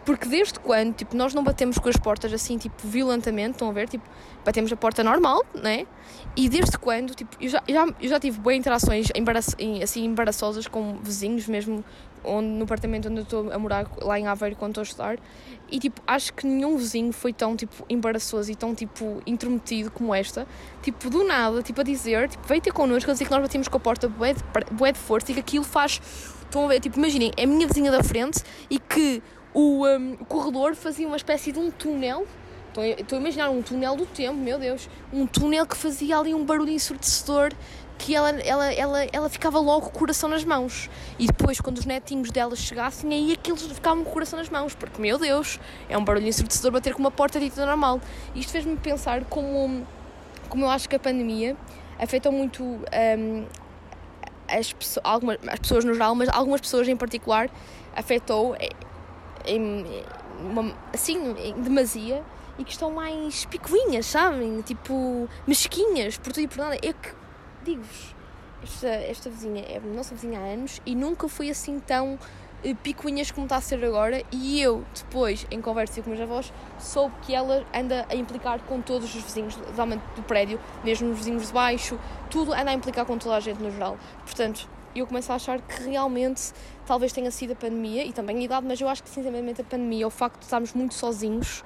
porque 0.07 0.25
desde 0.29 0.57
quando, 0.61 0.93
tipo, 0.93 1.17
nós 1.17 1.33
não 1.33 1.43
batemos 1.43 1.77
com 1.77 1.89
as 1.89 1.97
portas 1.97 2.31
assim, 2.31 2.57
tipo, 2.57 2.87
violentamente, 2.87 3.51
estão 3.51 3.67
a 3.67 3.73
ver, 3.73 3.89
tipo, 3.89 4.09
batemos 4.45 4.71
a 4.71 4.75
porta 4.77 5.03
normal, 5.03 5.45
né? 5.53 5.85
E 6.33 6.47
desde 6.47 6.77
quando, 6.77 7.13
tipo, 7.13 7.35
eu 7.41 7.49
já, 7.49 7.61
já, 7.67 7.85
eu 8.01 8.07
já 8.07 8.17
tive 8.17 8.39
boas 8.39 8.55
interações 8.55 9.09
embaraç, 9.13 9.47
assim, 9.83 10.05
embaraçosas 10.05 10.65
com 10.65 10.97
vizinhos 11.03 11.45
mesmo, 11.45 11.83
onde, 12.23 12.47
no 12.47 12.63
apartamento 12.63 13.09
onde 13.09 13.17
eu 13.17 13.23
estou 13.23 13.51
a 13.51 13.59
morar, 13.59 13.85
lá 14.01 14.17
em 14.17 14.27
Aveiro, 14.27 14.55
quando 14.55 14.79
estou 14.79 14.81
a 14.81 14.85
estudar, 14.85 15.19
e, 15.69 15.77
tipo, 15.77 16.01
acho 16.07 16.33
que 16.33 16.47
nenhum 16.47 16.77
vizinho 16.77 17.11
foi 17.11 17.33
tão, 17.33 17.57
tipo, 17.57 17.85
embaraçoso 17.89 18.49
e 18.49 18.55
tão, 18.55 18.73
tipo, 18.73 19.21
intrometido 19.27 19.91
como 19.91 20.15
esta, 20.15 20.47
tipo, 20.81 21.09
do 21.09 21.25
nada, 21.25 21.61
tipo, 21.61 21.81
a 21.81 21.83
dizer, 21.83 22.29
tipo, 22.29 22.47
veio 22.47 22.61
ter 22.61 22.71
connosco, 22.71 23.11
a 23.11 23.13
dizer 23.13 23.25
que 23.25 23.31
nós 23.31 23.41
batemos 23.41 23.67
com 23.67 23.75
a 23.75 23.81
porta 23.81 24.07
bué 24.07 24.35
de, 24.35 24.41
bué 24.71 24.93
de 24.93 24.99
força 24.99 25.31
e 25.31 25.33
que 25.33 25.41
aquilo 25.41 25.65
faz 25.65 25.99
Estão 26.47 26.63
a 26.63 26.67
ver? 26.69 26.79
Tipo, 26.79 26.97
imaginem, 26.97 27.31
é 27.35 27.43
a 27.43 27.47
minha 27.47 27.67
vizinha 27.67 27.91
da 27.91 28.01
frente 28.01 28.41
e 28.69 28.79
que 28.79 29.21
o, 29.53 29.87
um, 29.87 30.15
corredor 30.27 30.75
fazia 30.75 31.07
uma 31.07 31.17
espécie 31.17 31.51
de 31.51 31.59
um 31.59 31.71
túnel. 31.71 32.27
Estou 32.97 33.17
a, 33.17 33.21
imaginar 33.21 33.49
um 33.49 33.61
túnel 33.61 33.95
do 33.95 34.05
tempo, 34.05 34.35
meu 34.35 34.59
Deus. 34.59 34.87
Um 35.11 35.25
túnel 35.25 35.65
que 35.65 35.75
fazia 35.75 36.17
ali 36.19 36.33
um 36.33 36.45
barulho 36.45 36.71
ensurdecedor 36.71 37.51
que 37.97 38.13
ela, 38.13 38.29
ela, 38.29 38.71
ela, 38.71 39.03
ela 39.11 39.29
ficava 39.29 39.59
logo 39.59 39.87
com 39.87 39.97
o 39.97 39.99
coração 39.99 40.29
nas 40.29 40.43
mãos. 40.43 40.89
E 41.17 41.25
depois, 41.25 41.59
quando 41.59 41.79
os 41.79 41.85
netinhos 41.85 42.29
dela 42.29 42.55
chegassem, 42.55 43.11
aí 43.11 43.33
aqueles 43.33 43.63
ficavam 43.63 44.03
com 44.03 44.09
o 44.11 44.13
coração 44.13 44.37
nas 44.37 44.49
mãos. 44.49 44.75
Porque, 44.75 45.01
meu 45.01 45.17
Deus, 45.17 45.59
é 45.89 45.97
um 45.97 46.03
barulho 46.03 46.27
ensurdecedor 46.27 46.71
bater 46.71 46.93
com 46.93 46.99
uma 46.99 47.11
porta 47.11 47.39
dita 47.39 47.65
normal. 47.65 47.99
Isto 48.35 48.51
fez-me 48.51 48.77
pensar 48.77 49.25
como, 49.25 49.85
como 50.49 50.65
eu 50.65 50.69
acho 50.69 50.87
que 50.87 50.95
a 50.95 50.99
pandemia 50.99 51.57
afetou 51.99 52.31
muito 52.31 52.63
um, 52.63 53.45
as, 54.47 54.71
pessoas, 54.71 55.05
algumas, 55.05 55.37
as 55.47 55.59
pessoas 55.59 55.83
no 55.83 55.93
geral, 55.93 56.15
mas 56.15 56.29
algumas 56.29 56.61
pessoas 56.61 56.87
em 56.87 56.95
particular 56.95 57.49
afetou 57.95 58.55
em, 59.47 59.85
uma, 60.39 60.73
assim, 60.93 61.35
em 61.39 61.53
demasia 61.61 62.23
e 62.57 62.63
que 62.63 62.71
estão 62.71 62.91
mais 62.91 63.45
picuinhas, 63.45 64.05
sabem? 64.05 64.61
Tipo, 64.61 65.29
mesquinhas, 65.45 66.17
por 66.17 66.33
tudo 66.33 66.43
e 66.43 66.47
por 66.47 66.57
nada. 66.57 66.77
Eu 66.81 66.93
que 66.93 67.09
digo-vos, 67.63 68.15
esta, 68.63 68.87
esta 68.87 69.29
vizinha 69.29 69.63
é 69.63 69.79
nossa 69.79 70.15
vizinha 70.15 70.39
há 70.39 70.43
anos 70.43 70.81
e 70.85 70.95
nunca 70.95 71.27
foi 71.27 71.49
assim 71.49 71.79
tão 71.79 72.17
eh, 72.63 72.73
picuinhas 72.73 73.29
como 73.29 73.45
está 73.45 73.57
a 73.57 73.61
ser 73.61 73.83
agora 73.85 74.23
e 74.31 74.59
eu 74.59 74.83
depois 74.95 75.45
em 75.51 75.61
conversa 75.61 76.01
com 76.01 76.09
meus 76.09 76.21
avós 76.21 76.51
soube 76.79 77.13
que 77.21 77.35
ela 77.35 77.63
anda 77.73 78.05
a 78.09 78.15
implicar 78.15 78.59
com 78.61 78.81
todos 78.81 79.13
os 79.13 79.21
vizinhos 79.21 79.55
do 79.55 80.23
prédio, 80.23 80.59
mesmo 80.83 81.11
os 81.11 81.17
vizinhos 81.17 81.47
de 81.47 81.53
baixo, 81.53 81.99
tudo 82.29 82.53
anda 82.53 82.71
a 82.71 82.73
implicar 82.73 83.05
com 83.05 83.17
toda 83.17 83.35
a 83.35 83.39
gente 83.39 83.61
no 83.61 83.71
geral. 83.71 83.97
Portanto, 84.25 84.67
eu 84.99 85.07
começo 85.07 85.31
a 85.31 85.35
achar 85.35 85.61
que 85.61 85.83
realmente 85.89 86.51
talvez 86.85 87.11
tenha 87.11 87.29
sido 87.31 87.53
a 87.53 87.55
pandemia 87.55 88.03
e 88.05 88.13
também 88.13 88.37
a 88.37 88.41
idade, 88.41 88.65
mas 88.65 88.79
eu 88.79 88.87
acho 88.87 89.03
que 89.03 89.09
sinceramente 89.09 89.61
a 89.61 89.63
pandemia, 89.63 90.07
o 90.07 90.09
facto 90.09 90.39
de 90.39 90.45
estarmos 90.45 90.73
muito 90.73 90.93
sozinhos, 90.93 91.63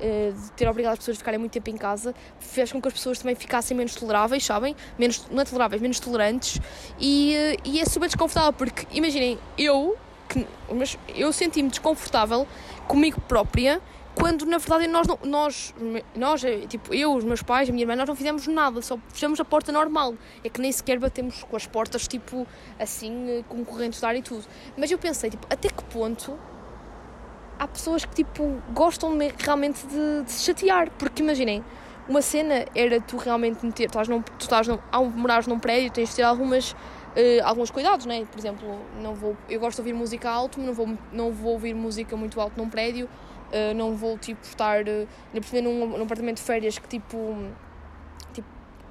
eh, 0.00 0.32
de 0.34 0.52
ter 0.52 0.68
obrigado 0.68 0.92
as 0.92 0.98
pessoas 0.98 1.16
a 1.16 1.18
ficarem 1.18 1.38
muito 1.38 1.52
tempo 1.52 1.70
em 1.70 1.76
casa, 1.76 2.14
fez 2.40 2.72
com 2.72 2.80
que 2.80 2.88
as 2.88 2.94
pessoas 2.94 3.18
também 3.18 3.34
ficassem 3.34 3.76
menos 3.76 3.94
toleráveis, 3.94 4.44
sabem? 4.44 4.74
Menos, 4.98 5.26
não 5.30 5.40
é 5.40 5.44
toleráveis, 5.44 5.80
menos 5.80 6.00
tolerantes 6.00 6.60
e, 6.98 7.34
eh, 7.34 7.56
e 7.64 7.80
é 7.80 7.84
super 7.84 8.06
desconfortável 8.06 8.52
porque 8.52 8.86
imaginem, 8.90 9.38
eu 9.56 9.96
que 10.28 10.46
mas 10.74 10.98
eu 11.14 11.32
senti-me 11.32 11.68
desconfortável 11.68 12.46
comigo 12.88 13.20
própria 13.22 13.80
quando 14.14 14.46
na 14.46 14.58
verdade 14.58 14.86
nós 14.86 15.06
não, 15.06 15.18
nós 15.24 15.74
nós 16.14 16.44
eh, 16.44 16.66
tipo 16.68 16.94
eu 16.94 17.14
os 17.14 17.24
meus 17.24 17.42
pais 17.42 17.68
a 17.68 17.72
minha 17.72 17.82
irmã 17.82 17.96
nós 17.96 18.08
não 18.08 18.14
fizemos 18.14 18.46
nada 18.46 18.80
só 18.80 18.98
fechamos 19.08 19.40
a 19.40 19.44
porta 19.44 19.72
normal. 19.72 20.14
É 20.42 20.48
que 20.48 20.60
nem 20.60 20.70
sequer 20.70 20.98
batemos 20.98 21.42
com 21.42 21.56
as 21.56 21.66
portas 21.66 22.06
tipo 22.06 22.46
assim 22.78 23.30
eh, 23.30 23.44
com 23.48 23.64
correntes 23.64 24.00
de 24.00 24.06
ar 24.06 24.16
e 24.16 24.22
tudo. 24.22 24.44
Mas 24.76 24.90
eu 24.90 24.98
pensei 24.98 25.30
tipo 25.30 25.46
até 25.50 25.68
que 25.68 25.84
ponto 25.84 26.38
há 27.58 27.66
pessoas 27.66 28.04
que 28.04 28.14
tipo 28.14 28.62
gostam 28.72 29.16
realmente 29.38 29.86
de, 29.86 30.24
de 30.24 30.30
se 30.30 30.44
chatear? 30.44 30.90
Porque 30.98 31.22
imaginem 31.22 31.64
uma 32.08 32.20
cena 32.20 32.66
era 32.74 33.00
tu 33.00 33.16
realmente 33.16 33.64
meter 33.64 33.84
tu 33.84 33.98
estás, 33.98 34.08
num, 34.08 34.22
tu 34.22 34.40
estás 34.40 34.68
num, 34.68 34.78
morares 35.16 35.46
num 35.46 35.58
prédio 35.58 35.90
tens 35.90 36.10
de 36.10 36.16
ter 36.16 36.22
algumas 36.22 36.74
Uh, 37.14 37.38
alguns 37.44 37.70
cuidados, 37.70 38.06
né? 38.06 38.26
Por 38.28 38.40
exemplo, 38.40 38.76
não 39.00 39.14
vou, 39.14 39.36
eu 39.48 39.60
gosto 39.60 39.76
de 39.76 39.82
ouvir 39.82 39.92
música 39.92 40.28
alto, 40.28 40.58
mas 40.58 40.66
não 40.66 40.74
vou, 40.74 40.98
não 41.12 41.30
vou 41.30 41.52
ouvir 41.52 41.72
música 41.72 42.16
muito 42.16 42.40
alto 42.40 42.60
num 42.60 42.68
prédio, 42.68 43.08
uh, 43.54 43.74
não 43.74 43.94
vou 43.94 44.18
tipo 44.18 44.42
estar, 44.42 44.82
uh, 44.82 45.62
num, 45.62 45.86
num 45.86 46.02
apartamento 46.02 46.36
de 46.36 46.42
férias 46.42 46.78
que 46.78 46.88
tipo, 46.88 47.36
tipo 48.32 48.48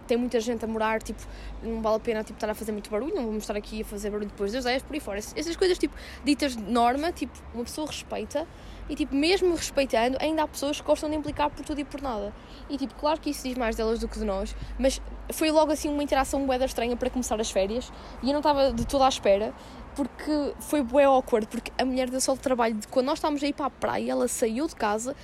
tem 0.07 0.17
muita 0.17 0.39
gente 0.39 0.63
a 0.63 0.67
morar, 0.67 1.01
tipo, 1.01 1.21
não 1.61 1.81
vale 1.81 1.97
a 1.97 1.99
pena 1.99 2.23
tipo, 2.23 2.37
estar 2.37 2.49
a 2.49 2.55
fazer 2.55 2.71
muito 2.71 2.89
barulho, 2.89 3.13
não 3.13 3.25
vamos 3.25 3.43
estar 3.43 3.55
aqui 3.55 3.81
a 3.81 3.85
fazer 3.85 4.09
barulho 4.09 4.29
depois 4.29 4.51
das 4.51 4.63
10, 4.63 4.83
por 4.83 4.93
aí 4.93 4.99
fora. 4.99 5.19
Essas 5.19 5.55
coisas, 5.55 5.77
tipo, 5.77 5.95
ditas 6.23 6.55
de 6.55 6.63
norma, 6.63 7.11
tipo, 7.11 7.37
uma 7.53 7.63
pessoa 7.63 7.87
respeita 7.87 8.47
e, 8.89 8.95
tipo, 8.95 9.15
mesmo 9.15 9.55
respeitando, 9.55 10.17
ainda 10.19 10.43
há 10.43 10.47
pessoas 10.47 10.79
que 10.79 10.85
gostam 10.85 11.09
de 11.09 11.15
implicar 11.15 11.49
por 11.49 11.63
tudo 11.63 11.79
e 11.79 11.85
por 11.85 12.01
nada. 12.01 12.33
E, 12.69 12.77
tipo, 12.77 12.93
claro 12.95 13.19
que 13.19 13.29
isso 13.29 13.43
diz 13.47 13.57
mais 13.57 13.75
delas 13.75 13.99
do 13.99 14.07
que 14.07 14.19
de 14.19 14.25
nós, 14.25 14.55
mas 14.77 15.01
foi 15.31 15.51
logo 15.51 15.71
assim 15.71 15.89
uma 15.89 16.03
interação 16.03 16.45
bué 16.45 16.57
estranha 16.63 16.95
para 16.95 17.09
começar 17.09 17.39
as 17.39 17.49
férias. 17.49 17.91
E 18.21 18.27
eu 18.27 18.33
não 18.33 18.39
estava 18.39 18.71
de 18.71 18.85
toda 18.85 19.05
à 19.05 19.09
espera 19.09 19.53
porque 19.95 20.53
foi 20.59 20.81
bué 20.81 21.03
awkward, 21.03 21.47
porque 21.47 21.71
a 21.77 21.85
mulher 21.85 22.09
deu 22.09 22.19
só 22.19 22.33
de 22.33 22.39
trabalho 22.39 22.73
de 22.75 22.87
quando 22.87 23.05
nós 23.05 23.19
estávamos 23.19 23.43
a 23.43 23.47
ir 23.47 23.53
para 23.53 23.67
a 23.67 23.69
praia, 23.69 24.11
ela 24.11 24.27
saiu 24.27 24.67
de 24.67 24.75
casa, 24.75 25.15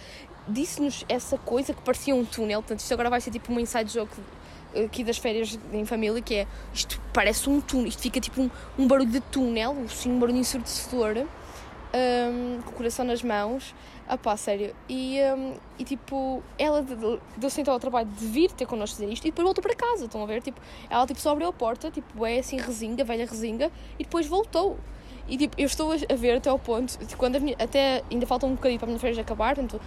disse-nos 0.48 1.04
essa 1.10 1.38
coisa 1.38 1.74
que 1.74 1.82
parecia 1.82 2.16
um 2.16 2.24
túnel, 2.24 2.62
portanto 2.62 2.80
isto 2.80 2.94
agora 2.94 3.10
vai 3.10 3.20
ser 3.20 3.32
tipo 3.32 3.52
um 3.52 3.60
inside 3.60 3.92
joke 3.92 4.14
aqui 4.86 5.04
das 5.04 5.18
férias 5.18 5.58
em 5.74 5.86
família, 5.86 6.22
que 6.22 6.36
é 6.36 6.48
isto 6.74 7.02
parece 7.12 7.50
um 7.50 7.60
túnel, 7.60 7.88
isto 7.88 8.02
fica 8.02 8.20
tipo 8.20 8.42
um, 8.42 8.50
um 8.78 8.88
barulho 8.88 9.10
de 9.10 9.20
túnel, 9.20 9.76
um 10.06 10.20
barulho 10.20 10.38
ensurdecedor 10.38 11.26
um, 11.94 12.62
com 12.62 12.72
o 12.72 12.74
coração 12.74 13.06
nas 13.06 13.24
mãos. 13.24 13.74
Ah 14.08 14.18
pá, 14.18 14.36
sério. 14.36 14.76
E, 14.88 15.20
um, 15.36 15.54
e 15.78 15.84
tipo, 15.84 16.42
ela 16.58 16.84
deu-se 17.38 17.62
então 17.62 17.74
ao 17.74 17.80
trabalho 17.80 18.08
de 18.08 18.26
vir 18.26 18.52
ter 18.52 18.66
connosco 18.66 19.00
dizer 19.00 19.12
isto 19.12 19.26
e 19.26 19.32
depois 19.32 19.46
voltou 19.46 19.62
para 19.62 19.76
casa, 19.76 20.06
estão 20.06 20.24
a 20.24 20.26
ver? 20.26 20.42
Tipo, 20.42 20.60
ela 20.90 21.06
tipo, 21.06 21.20
só 21.20 21.32
abriu 21.32 21.50
a 21.50 21.54
porta, 21.54 21.92
tipo, 21.92 22.26
é 22.26 22.40
assim, 22.40 22.58
resinga, 22.58 23.04
velha 23.04 23.26
resinga, 23.26 23.72
e 24.00 24.04
depois 24.04 24.26
voltou. 24.26 24.78
E 25.28 25.38
tipo, 25.38 25.56
eu 25.60 25.68
estou 25.68 25.92
a 25.92 26.16
ver 26.16 26.38
até 26.38 26.50
ao 26.50 26.58
ponto, 26.58 26.98
de 27.06 27.16
quando 27.16 27.40
minha, 27.40 27.56
até 27.60 28.04
ainda 28.12 28.26
falta 28.26 28.48
um 28.48 28.56
bocadinho 28.56 28.80
para 28.80 28.88
a 28.88 28.90
minha 28.90 29.00
férias 29.00 29.20
acabar, 29.20 29.54
portanto, 29.54 29.80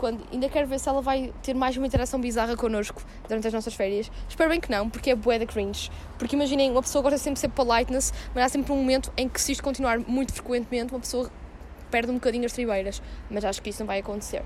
quando, 0.00 0.24
ainda 0.32 0.48
quero 0.48 0.66
ver 0.66 0.80
se 0.80 0.88
ela 0.88 1.02
vai 1.02 1.32
ter 1.42 1.54
mais 1.54 1.76
uma 1.76 1.86
interação 1.86 2.18
bizarra 2.18 2.56
connosco 2.56 3.02
durante 3.28 3.46
as 3.46 3.52
nossas 3.52 3.74
férias. 3.74 4.10
Espero 4.28 4.48
bem 4.48 4.58
que 4.58 4.70
não, 4.70 4.88
porque 4.88 5.10
é 5.10 5.14
bué 5.14 5.38
da 5.38 5.44
cringe. 5.44 5.90
Porque 6.18 6.34
imaginem, 6.34 6.70
uma 6.70 6.80
pessoa 6.80 7.02
gosta 7.02 7.18
sempre 7.18 7.34
de 7.34 7.40
ser 7.40 7.50
politeness, 7.50 8.12
mas 8.34 8.44
há 8.44 8.48
sempre 8.48 8.72
um 8.72 8.76
momento 8.76 9.12
em 9.14 9.28
que 9.28 9.38
se 9.38 9.52
isto 9.52 9.62
continuar 9.62 9.98
muito 10.00 10.32
frequentemente, 10.32 10.92
uma 10.92 11.00
pessoa 11.00 11.30
perde 11.90 12.10
um 12.10 12.14
bocadinho 12.14 12.46
as 12.46 12.52
tribeiras, 12.52 13.02
mas 13.30 13.44
acho 13.44 13.60
que 13.60 13.70
isso 13.70 13.80
não 13.80 13.86
vai 13.86 14.00
acontecer. 14.00 14.42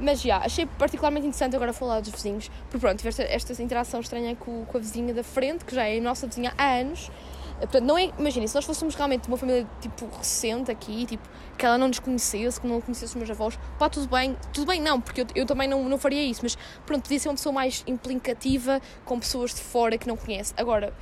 Mas 0.00 0.20
já, 0.20 0.38
achei 0.38 0.66
particularmente 0.66 1.26
interessante 1.26 1.56
agora 1.56 1.72
falar 1.72 2.00
dos 2.00 2.10
vizinhos, 2.10 2.50
porque 2.64 2.78
pronto, 2.78 2.96
tive 2.98 3.08
esta, 3.08 3.22
esta 3.22 3.62
interação 3.62 4.00
estranha 4.00 4.36
com, 4.36 4.64
com 4.64 4.76
a 4.76 4.80
vizinha 4.80 5.14
da 5.14 5.24
frente, 5.24 5.64
que 5.64 5.74
já 5.74 5.84
é 5.84 6.00
nossa 6.00 6.26
vizinha 6.26 6.52
há 6.56 6.78
anos. 6.78 7.10
Portanto, 7.58 7.84
não 7.84 7.98
é, 7.98 8.12
imaginem, 8.16 8.46
se 8.46 8.54
nós 8.54 8.64
fôssemos 8.64 8.94
realmente 8.94 9.26
uma 9.26 9.36
família 9.36 9.66
tipo 9.80 10.08
recente 10.16 10.70
aqui, 10.70 11.06
tipo, 11.06 11.28
que 11.56 11.66
ela 11.66 11.76
não 11.76 11.88
nos 11.88 11.98
conhecesse, 11.98 12.60
que 12.60 12.66
não 12.68 12.80
conhecesse 12.80 13.12
os 13.12 13.16
meus 13.16 13.30
avós, 13.30 13.58
pá, 13.76 13.88
tudo 13.88 14.06
bem, 14.06 14.36
tudo 14.52 14.66
bem 14.66 14.80
não, 14.80 15.00
porque 15.00 15.22
eu, 15.22 15.26
eu 15.34 15.44
também 15.44 15.66
não, 15.66 15.88
não 15.88 15.98
faria 15.98 16.22
isso, 16.22 16.40
mas 16.44 16.56
pronto, 16.86 17.02
podia 17.02 17.18
ser 17.18 17.28
uma 17.28 17.34
pessoa 17.34 17.52
mais 17.52 17.82
implicativa 17.86 18.80
com 19.04 19.18
pessoas 19.18 19.52
de 19.52 19.60
fora 19.60 19.98
que 19.98 20.06
não 20.06 20.16
conhece. 20.16 20.54
Agora, 20.56 20.94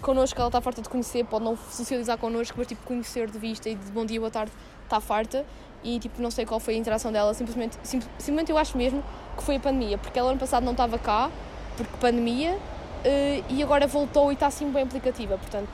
connosco 0.00 0.38
ela 0.38 0.48
está 0.48 0.60
farta 0.60 0.82
de 0.82 0.88
conhecer, 0.88 1.24
pode 1.24 1.44
não 1.44 1.56
socializar 1.56 2.18
connosco, 2.18 2.54
mas 2.58 2.66
tipo 2.66 2.82
conhecer 2.84 3.30
de 3.30 3.38
vista 3.38 3.68
e 3.68 3.74
de 3.74 3.90
bom 3.90 4.04
dia, 4.04 4.18
boa 4.18 4.30
tarde, 4.30 4.52
está 4.88 5.00
farta 5.00 5.44
e 5.82 5.98
tipo 5.98 6.20
não 6.20 6.30
sei 6.30 6.44
qual 6.44 6.58
foi 6.58 6.74
a 6.74 6.76
interação 6.76 7.12
dela, 7.12 7.32
simplesmente, 7.34 7.78
sim, 7.82 8.00
simplesmente 8.18 8.50
eu 8.50 8.58
acho 8.58 8.76
mesmo 8.76 9.02
que 9.36 9.42
foi 9.42 9.56
a 9.56 9.60
pandemia, 9.60 9.98
porque 9.98 10.18
ela 10.18 10.30
ano 10.30 10.40
passado 10.40 10.64
não 10.64 10.72
estava 10.72 10.98
cá, 10.98 11.30
porque 11.76 11.96
pandemia, 11.98 12.54
uh, 12.54 13.44
e 13.48 13.62
agora 13.62 13.86
voltou 13.86 14.30
e 14.30 14.34
está 14.34 14.48
assim 14.48 14.70
bem 14.70 14.82
aplicativa, 14.82 15.38
portanto, 15.38 15.68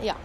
yeah. 0.00 0.18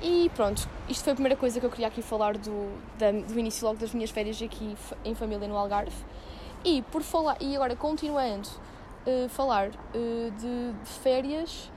E 0.00 0.30
pronto, 0.34 0.68
isto 0.88 1.04
foi 1.04 1.12
a 1.12 1.14
primeira 1.14 1.36
coisa 1.36 1.60
que 1.60 1.66
eu 1.66 1.70
queria 1.70 1.86
aqui 1.86 2.02
falar 2.02 2.36
do, 2.36 2.72
da, 2.98 3.12
do 3.12 3.38
início 3.38 3.64
logo 3.64 3.78
das 3.78 3.94
minhas 3.94 4.10
férias 4.10 4.42
aqui 4.42 4.76
em 5.04 5.14
família 5.14 5.46
no 5.46 5.56
Algarve. 5.56 5.94
E 6.64 6.82
por 6.90 7.02
falar, 7.02 7.36
e 7.40 7.54
agora 7.54 7.76
continuando 7.76 8.48
uh, 9.06 9.28
falar 9.28 9.68
uh, 9.68 10.30
de, 10.32 10.72
de, 10.72 10.90
férias, 11.02 11.70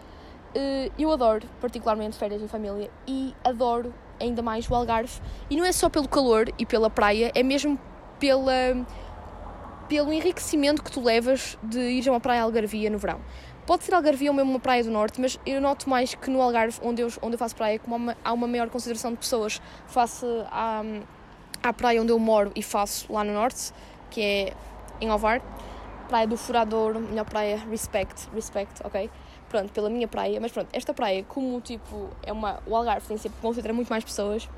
eu 0.97 1.11
adoro 1.11 1.45
particularmente 1.59 2.17
férias 2.17 2.41
em 2.41 2.47
família 2.47 2.89
e 3.05 3.35
adoro 3.43 3.93
ainda 4.19 4.41
mais 4.41 4.69
o 4.69 4.75
Algarve. 4.75 5.21
E 5.49 5.55
não 5.55 5.65
é 5.65 5.71
só 5.71 5.89
pelo 5.89 6.07
calor 6.07 6.51
e 6.57 6.65
pela 6.65 6.89
praia, 6.89 7.31
é 7.33 7.43
mesmo 7.43 7.79
pela, 8.19 8.85
pelo 9.87 10.11
enriquecimento 10.13 10.83
que 10.83 10.91
tu 10.91 11.01
levas 11.01 11.57
de 11.61 11.79
ir 11.79 12.07
a 12.07 12.11
uma 12.11 12.19
praia 12.19 12.43
algarvia 12.43 12.89
no 12.89 12.97
verão. 12.97 13.19
Pode 13.65 13.83
ser 13.83 13.95
Algarvia 13.95 14.29
ou 14.29 14.35
mesmo 14.35 14.51
uma 14.51 14.59
praia 14.59 14.83
do 14.83 14.91
norte, 14.91 15.19
mas 15.19 15.39
eu 15.43 15.59
noto 15.59 15.89
mais 15.89 16.13
que 16.13 16.29
no 16.29 16.39
Algarve, 16.39 16.79
onde 16.83 17.01
eu, 17.01 17.09
onde 17.21 17.33
eu 17.33 17.39
faço 17.39 17.55
praia, 17.55 17.79
como 17.79 18.13
há 18.23 18.33
uma, 18.33 18.47
maior 18.47 18.69
consideração 18.69 19.11
de 19.11 19.17
pessoas 19.17 19.59
face 19.87 20.25
à, 20.51 20.83
à 21.63 21.73
praia 21.73 21.99
onde 21.99 22.11
eu 22.11 22.19
moro 22.19 22.51
e 22.55 22.61
faço 22.61 23.11
lá 23.11 23.23
no 23.23 23.33
norte, 23.33 23.73
que 24.11 24.21
é 24.21 24.53
em 25.01 25.09
Ovar, 25.09 25.41
praia 26.07 26.27
do 26.27 26.37
Furador, 26.37 26.99
melhor 26.99 27.25
praia, 27.25 27.57
respect, 27.69 28.29
respect, 28.35 28.81
ok? 28.83 29.09
Pronto, 29.55 29.71
pela 29.71 29.89
minha 29.89 30.07
praia, 30.07 30.39
mas 30.41 30.51
pronto, 30.51 30.67
esta 30.73 30.93
praia, 30.93 31.23
como 31.23 31.61
tipo, 31.61 32.09
é 32.23 32.33
uma, 32.33 32.61
o 32.65 32.75
Algarve 32.75 33.07
tem 33.07 33.17
sempre, 33.17 33.39
concentra 33.41 33.71
muito 33.71 33.87
mais 33.87 34.03
pessoas, 34.03 34.49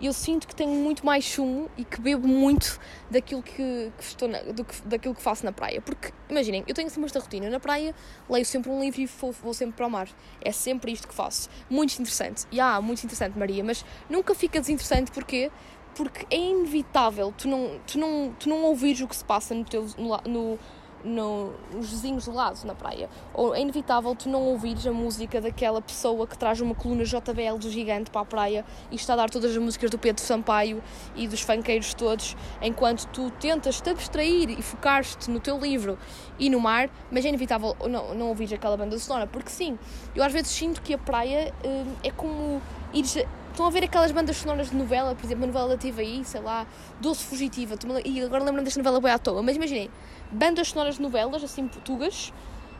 eu 0.00 0.14
sinto 0.14 0.48
que 0.48 0.56
tenho 0.56 0.70
muito 0.70 1.04
mais 1.04 1.26
sumo 1.26 1.70
e 1.76 1.84
que 1.84 2.00
bebo 2.00 2.26
muito 2.26 2.80
daquilo 3.10 3.42
que, 3.42 3.92
que 3.98 4.02
estou 4.02 4.28
na, 4.28 4.38
do 4.40 4.64
que, 4.64 4.80
daquilo 4.86 5.14
que 5.14 5.20
faço 5.20 5.44
na 5.44 5.52
praia. 5.52 5.82
Porque, 5.82 6.10
imaginem, 6.30 6.64
eu 6.66 6.74
tenho 6.74 6.88
sempre 6.88 7.04
esta 7.04 7.20
rotina. 7.20 7.50
Na 7.50 7.60
praia, 7.60 7.94
leio 8.26 8.46
sempre 8.46 8.70
um 8.70 8.80
livro 8.80 8.98
e 8.98 9.04
vou, 9.04 9.30
vou 9.30 9.52
sempre 9.52 9.76
para 9.76 9.86
o 9.86 9.90
mar. 9.90 10.08
É 10.40 10.52
sempre 10.52 10.90
isto 10.90 11.06
que 11.06 11.12
faço. 11.12 11.50
Muito 11.68 11.92
interessante. 11.98 12.46
E 12.50 12.58
ah, 12.58 12.80
muito 12.80 13.04
interessante, 13.04 13.38
Maria, 13.38 13.62
mas 13.62 13.84
nunca 14.08 14.34
fica 14.34 14.58
desinteressante 14.58 15.10
porque 15.10 15.50
porque 15.94 16.24
é 16.30 16.38
inevitável 16.38 17.34
tu 17.36 17.48
não, 17.48 17.80
tu 17.84 17.98
não, 17.98 18.32
tu 18.38 18.48
não 18.48 18.62
ouvires 18.62 19.00
o 19.00 19.08
que 19.08 19.16
se 19.16 19.24
passa 19.24 19.54
no, 19.54 19.64
teu, 19.64 19.86
no 20.24 20.58
no, 21.04 21.52
nos 21.72 21.90
vizinhos 21.90 22.24
do 22.24 22.32
lado, 22.32 22.64
na 22.64 22.74
praia. 22.74 23.08
Ou 23.34 23.54
é 23.54 23.60
inevitável 23.60 24.14
tu 24.14 24.28
não 24.28 24.42
ouvires 24.42 24.86
a 24.86 24.92
música 24.92 25.40
daquela 25.40 25.80
pessoa 25.80 26.26
que 26.26 26.36
traz 26.36 26.60
uma 26.60 26.74
coluna 26.74 27.04
JBL 27.04 27.60
gigante 27.60 28.10
para 28.10 28.22
a 28.22 28.24
praia 28.24 28.64
e 28.90 28.96
está 28.96 29.14
a 29.14 29.16
dar 29.16 29.30
todas 29.30 29.50
as 29.50 29.56
músicas 29.56 29.90
do 29.90 29.98
Pedro 29.98 30.22
Sampaio 30.22 30.82
e 31.14 31.26
dos 31.26 31.40
funkeiros 31.40 31.94
todos, 31.94 32.36
enquanto 32.62 33.06
tu 33.06 33.30
tentas 33.32 33.80
te 33.80 33.90
abstrair 33.90 34.50
e 34.50 34.62
focar-te 34.62 35.30
no 35.30 35.40
teu 35.40 35.58
livro 35.58 35.98
e 36.38 36.48
no 36.50 36.60
mar, 36.60 36.90
mas 37.10 37.24
é 37.24 37.28
inevitável 37.28 37.76
não, 37.88 38.14
não 38.14 38.28
ouvires 38.28 38.52
aquela 38.52 38.76
banda 38.76 38.98
sonora, 38.98 39.26
porque 39.26 39.50
sim, 39.50 39.78
eu 40.14 40.22
às 40.22 40.32
vezes 40.32 40.50
sinto 40.50 40.82
que 40.82 40.94
a 40.94 40.98
praia 40.98 41.52
hum, 41.64 41.94
é 42.02 42.10
como 42.10 42.60
ires 42.92 43.16
Estão 43.50 43.66
a 43.66 43.70
ver 43.70 43.84
aquelas 43.84 44.12
bandas 44.12 44.36
sonoras 44.36 44.70
de 44.70 44.76
novela, 44.76 45.14
por 45.14 45.24
exemplo, 45.24 45.44
a 45.44 45.46
novela 45.46 45.68
da 45.68 45.76
TVI, 45.76 46.24
sei 46.24 46.40
lá, 46.40 46.66
Doce 47.00 47.24
Fugitiva, 47.24 47.74
e 48.04 48.22
agora 48.22 48.44
lembro 48.44 48.62
desta 48.62 48.78
novela 48.78 49.00
bem 49.00 49.12
à 49.12 49.18
toa, 49.18 49.42
mas 49.42 49.56
imaginem, 49.56 49.90
bandas 50.30 50.68
sonoras 50.68 50.94
de 50.96 51.02
novelas, 51.02 51.42
assim, 51.42 51.66
portugas, 51.68 52.32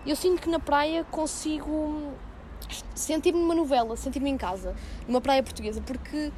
eu 0.06 0.16
sinto 0.16 0.40
que 0.40 0.48
na 0.48 0.58
praia 0.58 1.04
consigo 1.04 2.14
sentir-me 2.94 3.40
numa 3.40 3.54
novela, 3.54 3.96
sentir-me 3.96 4.30
em 4.30 4.36
casa, 4.36 4.74
numa 5.06 5.20
praia 5.20 5.42
portuguesa, 5.42 5.80
porque 5.80 6.32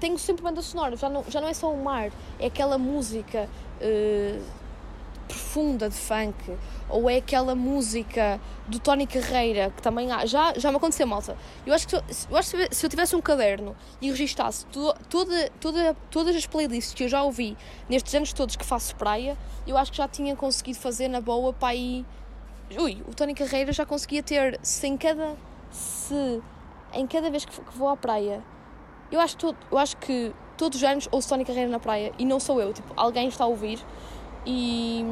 tenho 0.00 0.18
sempre 0.18 0.42
banda 0.42 0.62
sonora, 0.62 0.96
já 0.96 1.08
não, 1.08 1.24
já 1.28 1.40
não 1.40 1.48
é 1.48 1.54
só 1.54 1.72
o 1.72 1.82
mar, 1.82 2.10
é 2.38 2.46
aquela 2.46 2.78
música 2.78 3.48
uh, 3.80 4.42
profunda 5.28 5.88
de 5.88 5.96
funk, 5.96 6.34
ou 6.90 7.08
é 7.08 7.16
aquela 7.16 7.54
música 7.54 8.40
do 8.66 8.78
Tony 8.78 9.06
Carreira, 9.06 9.72
que 9.74 9.82
também 9.82 10.10
há, 10.10 10.26
já, 10.26 10.52
já 10.56 10.70
me 10.70 10.76
aconteceu, 10.76 11.06
malta. 11.06 11.36
Eu 11.66 11.74
acho 11.74 11.88
que, 11.88 11.96
eu 11.96 12.36
acho 12.36 12.50
que 12.56 12.74
se 12.74 12.86
eu 12.86 12.90
tivesse 12.90 13.16
um 13.16 13.20
caderno 13.20 13.76
e 14.00 14.10
registasse 14.10 14.66
to, 14.66 14.94
toda, 15.08 15.50
toda, 15.60 15.96
todas 16.10 16.36
as 16.36 16.46
playlists 16.46 16.94
que 16.94 17.04
eu 17.04 17.08
já 17.08 17.22
ouvi 17.22 17.56
nestes 17.88 18.14
anos 18.14 18.32
todos 18.32 18.56
que 18.56 18.64
faço 18.64 18.94
praia, 18.96 19.36
eu 19.66 19.76
acho 19.76 19.90
que 19.90 19.98
já 19.98 20.08
tinha 20.08 20.36
conseguido 20.36 20.78
fazer 20.78 21.08
na 21.08 21.20
boa 21.20 21.52
para 21.52 21.68
aí. 21.68 22.04
Ui, 22.78 23.02
o 23.08 23.14
Tony 23.14 23.34
Carreira 23.34 23.72
já 23.72 23.84
conseguia 23.84 24.22
ter, 24.22 24.58
se 24.62 24.86
em 24.86 24.96
cada. 24.96 25.36
Se 25.70 26.42
em 26.92 27.06
cada 27.06 27.30
vez 27.30 27.44
que, 27.44 27.60
que 27.60 27.78
vou 27.78 27.88
à 27.88 27.96
praia, 27.96 28.42
eu 29.10 29.20
acho, 29.20 29.36
eu 29.70 29.78
acho 29.78 29.96
que 29.96 30.32
todos 30.56 30.78
os 30.80 30.84
anos 30.84 31.08
ouço 31.10 31.28
Tony 31.28 31.44
Carreira 31.44 31.70
na 31.70 31.78
praia 31.78 32.12
e 32.18 32.24
não 32.24 32.38
sou 32.38 32.60
eu, 32.60 32.72
tipo, 32.72 32.92
alguém 32.96 33.28
está 33.28 33.44
a 33.44 33.46
ouvir 33.46 33.78
e 34.44 35.04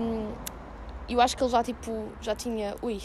eu 1.08 1.20
acho 1.20 1.36
que 1.36 1.42
ele 1.42 1.50
já, 1.50 1.62
tipo, 1.62 2.08
já 2.20 2.34
tinha, 2.34 2.76
ui, 2.82 3.00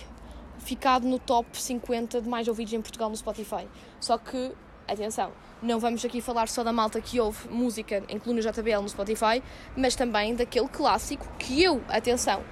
ficado 0.59 1.07
no 1.07 1.19
top 1.19 1.61
50 1.61 2.21
de 2.21 2.29
mais 2.29 2.47
ouvidos 2.47 2.73
em 2.73 2.81
Portugal 2.81 3.09
no 3.09 3.15
Spotify. 3.15 3.67
Só 3.99 4.17
que, 4.17 4.51
atenção, 4.87 5.31
não 5.61 5.79
vamos 5.79 6.03
aqui 6.03 6.21
falar 6.21 6.47
só 6.47 6.63
da 6.63 6.73
malta 6.73 6.99
que 6.99 7.19
ouve 7.19 7.47
música 7.49 8.03
em 8.09 8.19
coluna 8.19 8.41
JBL 8.41 8.81
no 8.81 8.89
Spotify, 8.89 9.41
mas 9.75 9.95
também 9.95 10.35
daquele 10.35 10.67
clássico 10.67 11.25
que 11.37 11.63
eu, 11.63 11.81
atenção, 11.87 12.43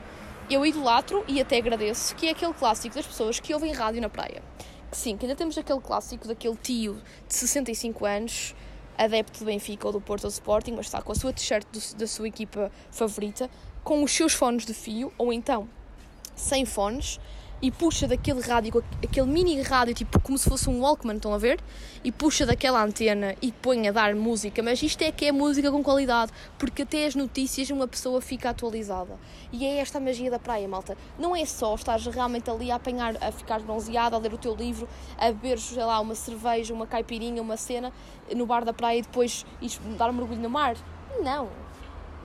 eu 0.50 0.66
idolatro 0.66 1.24
e 1.28 1.42
até 1.42 1.58
agradeço, 1.58 2.16
que 2.16 2.28
é 2.28 2.32
aquele 2.32 2.54
clássico 2.54 2.96
das 2.96 3.08
pessoas 3.08 3.40
que 3.40 3.54
ouvem 3.54 3.74
rádio 3.74 4.02
na 4.02 4.10
praia. 4.10 4.44
Que 4.90 4.98
sim, 4.98 5.16
que 5.16 5.26
ainda 5.26 5.36
temos 5.36 5.58
aquele 5.58 5.80
clássico 5.80 6.28
daquele 6.28 6.56
tio 6.58 7.02
de 7.28 7.34
65 7.34 8.06
anos, 8.06 8.56
adepto 8.98 9.40
do 9.40 9.46
Benfica 9.46 9.88
ou 9.88 9.94
do 9.94 10.02
Porto 10.02 10.26
ou 10.26 10.30
do 10.30 10.34
Sporting, 10.34 10.74
mas 10.74 10.88
está 10.88 11.02
com 11.02 11.12
a 11.12 11.16
sua 11.16 11.32
t-shirt 11.32 11.66
da 11.98 12.06
sua 12.06 12.28
equipa 12.28 12.70
favorita, 12.92 13.50
com 13.84 14.04
os 14.04 14.12
seus 14.12 14.34
fones 14.34 14.66
de 14.66 14.74
fio, 14.74 15.12
ou 15.18 15.32
então 15.32 15.68
sem 16.36 16.66
fones, 16.66 17.20
e 17.62 17.70
puxa 17.70 18.08
daquele 18.08 18.42
rádio, 18.42 18.84
aquele 19.04 19.28
mini 19.28 19.62
rádio, 19.62 19.94
tipo 19.94 20.20
como 20.20 20.36
se 20.36 20.50
fosse 20.50 20.68
um 20.68 20.82
Walkman, 20.82 21.18
estão 21.18 21.32
a 21.32 21.38
ver? 21.38 21.60
E 22.04 22.12
puxa 22.12 22.44
daquela 22.44 22.84
antena 22.84 23.36
e 23.40 23.52
põe 23.52 23.88
a 23.88 23.92
dar 23.92 24.16
música, 24.16 24.64
mas 24.64 24.82
isto 24.82 25.04
é 25.04 25.12
que 25.12 25.26
é 25.26 25.32
música 25.32 25.72
com 25.72 25.84
qualidade, 25.84 26.32
porque 26.58 26.82
até 26.82 27.06
as 27.06 27.14
notícias 27.14 27.70
uma 27.70 27.88
pessoa 27.88 28.20
fica 28.20 28.50
atualizada. 28.50 29.20
E 29.52 29.64
é 29.64 29.78
esta 29.78 30.00
a 30.00 30.02
magia 30.02 30.32
da 30.32 30.40
praia, 30.40 30.68
malta. 30.68 30.98
Não 31.20 31.36
é 31.36 31.46
só 31.46 31.76
estar 31.76 32.00
realmente 32.00 32.50
ali 32.50 32.72
a 32.72 32.76
apanhar, 32.76 33.16
a 33.22 33.32
ficar 33.32 33.60
bronzeado, 33.60 34.16
a 34.16 34.20
ler 34.20 34.34
o 34.34 34.38
teu 34.40 34.56
livro, 34.56 34.90
a 35.16 35.28
beber, 35.28 35.60
sei 35.60 35.84
lá, 35.84 36.00
uma 36.00 36.16
cerveja, 36.16 36.74
uma 36.74 36.88
caipirinha, 36.88 37.44
uma 37.44 37.58
cena 37.58 37.94
no 38.36 38.48
bar 38.48 38.66
da 38.66 38.74
praia 38.74 38.98
e 38.98 39.02
depois 39.04 39.46
dar 40.00 40.10
um 40.10 40.14
mergulho 40.14 40.42
no 40.42 40.50
mar. 40.50 40.76
Não 41.22 41.61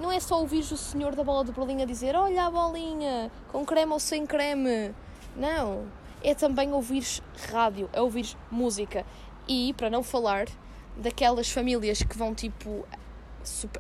não 0.00 0.12
é 0.12 0.20
só 0.20 0.40
ouvir 0.40 0.60
o 0.60 0.76
senhor 0.76 1.14
da 1.14 1.24
bola 1.24 1.44
de 1.44 1.52
Berlim 1.52 1.82
a 1.82 1.86
dizer 1.86 2.14
olha 2.14 2.46
a 2.46 2.50
bolinha, 2.50 3.30
com 3.50 3.64
creme 3.64 3.92
ou 3.92 4.00
sem 4.00 4.26
creme. 4.26 4.94
Não. 5.34 5.86
É 6.22 6.34
também 6.34 6.72
ouvir 6.72 7.04
rádio, 7.50 7.88
é 7.92 8.00
ouvir 8.00 8.36
música. 8.50 9.04
E, 9.48 9.72
para 9.74 9.88
não 9.88 10.02
falar, 10.02 10.46
daquelas 10.96 11.50
famílias 11.50 12.02
que 12.02 12.16
vão 12.16 12.34
tipo. 12.34 12.86